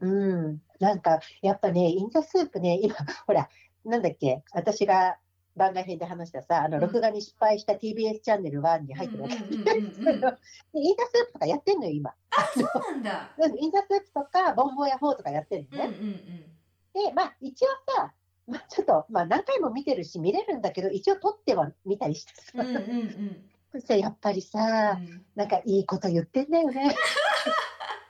[0.00, 0.62] うん。
[0.78, 2.94] なんか、やっぱね、 In the SOOP ね、今、
[3.26, 3.48] ほら、
[3.84, 5.16] なんだっけ、私が
[5.56, 9.34] 番外編で話したさ、あの、うん録画に失敗した TBS チャンネル1に入ってるわけ。
[9.34, 12.14] In the SOOP とかやってんのよ、今。
[12.54, 15.84] そうなんだ うん In the SOOP とか、ボンボヤ4とかやってんのね。
[15.86, 16.60] うん
[16.92, 18.12] で、まあ、一応さ、
[18.48, 26.92] まあ、ちょっと、まあ、何回も見てるし、見れるんだけど、一応撮っては見たりしてさ、うんうんうんそしてやっぱりさ、うんなんかいいこと言ってんだよね。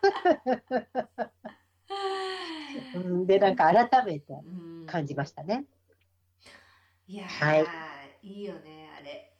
[2.92, 5.66] うんで、なんか改めてうん感じましたね。
[7.06, 9.32] いやはいー、いいよねあれ、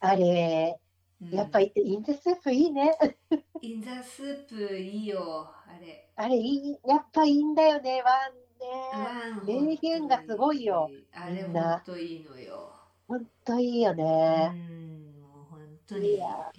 [0.00, 0.80] あれ、
[1.20, 2.96] うんやっぱりインザスープいいね。
[3.60, 8.02] インザスープいいよあれあれいい、やっぱいいんだよね。
[8.02, 9.14] ワンね。
[9.40, 10.92] うん名言がすごいよ。
[11.10, 12.88] あれ本当いいのよ。
[13.08, 14.54] 本当いいようね。
[14.54, 16.52] ん、もう本当にいや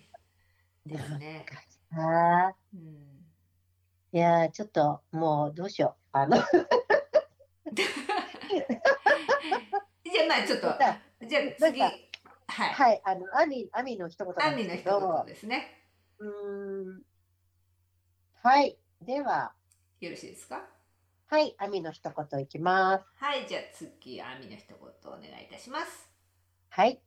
[0.86, 1.48] ですね。
[1.92, 3.07] あうん。
[4.18, 6.18] いや、ちょっともうどうしよう。
[6.18, 6.38] あの、
[7.72, 7.86] じゃ
[10.24, 11.93] あまあちょっとさじゃあ次はい。
[12.47, 15.86] はい、あの、アミ、アミの一言なアミの一言ですね。
[16.18, 17.03] うーん。
[18.41, 19.53] はい、では、
[19.99, 20.68] よろしいですか？
[21.28, 23.05] はい、アミの一言いきます。
[23.24, 26.09] はい、じゃあ次アミの一言お願いいたします。
[26.70, 26.99] はい。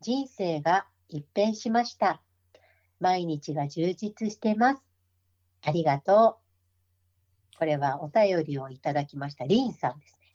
[0.00, 2.22] 人生が一変しました。
[3.00, 4.89] 毎日が充実してます。
[5.62, 6.38] ありがと
[7.54, 7.58] う。
[7.58, 9.44] これはお便りをいただきました。
[9.44, 10.32] リンさんですね。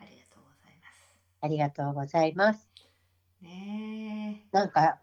[0.00, 1.14] ありがとうございます。
[1.40, 2.70] ありがとうございます。
[3.42, 5.00] ねなんか、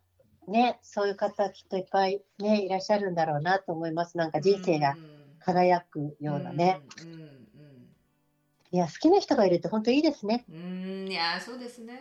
[0.48, 4.18] ね、そういう方きっといっぱいね、いらっしゃるんだろうなと思います。
[4.18, 4.42] なんかえ。
[4.42, 6.82] 人生がうん輝くようなね。。
[7.56, 7.96] うんうん
[8.74, 10.46] いや、好きな人がいるって本当いいですね。
[10.50, 10.56] うん。
[10.56, 11.94] うん、いやそうですね。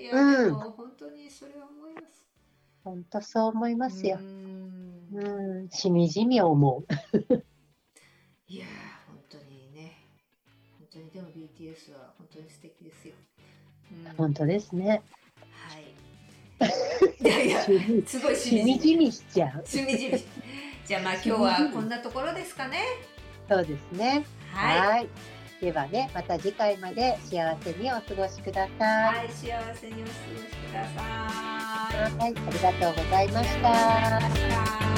[0.00, 2.26] いや、うん本当にそれは思います。
[2.84, 4.20] 本当そう思いますよう。
[4.20, 4.55] ん
[5.12, 6.86] うん、しみじみ思う。
[8.48, 8.68] いやー
[9.08, 10.04] 本当にね
[10.78, 13.14] 本当にでも BTS は本当に素敵ですよ。
[14.08, 15.02] うん、本当ですね。
[15.50, 15.84] はい。
[17.22, 19.66] いやいやすごいししみじみしちゃう。
[19.66, 20.22] しみじみ。
[20.86, 22.78] じゃあまあ今日はこんなところですかね。
[23.48, 24.24] そうですね。
[24.52, 24.80] はい。
[24.80, 25.08] はい。
[25.60, 29.16] ではね、また次回まで幸せにお過ごしください。
[29.16, 31.04] はい、幸せにお過ごしください。
[32.18, 33.70] はい、ありがとうございました。
[33.70, 34.95] ありがとうございました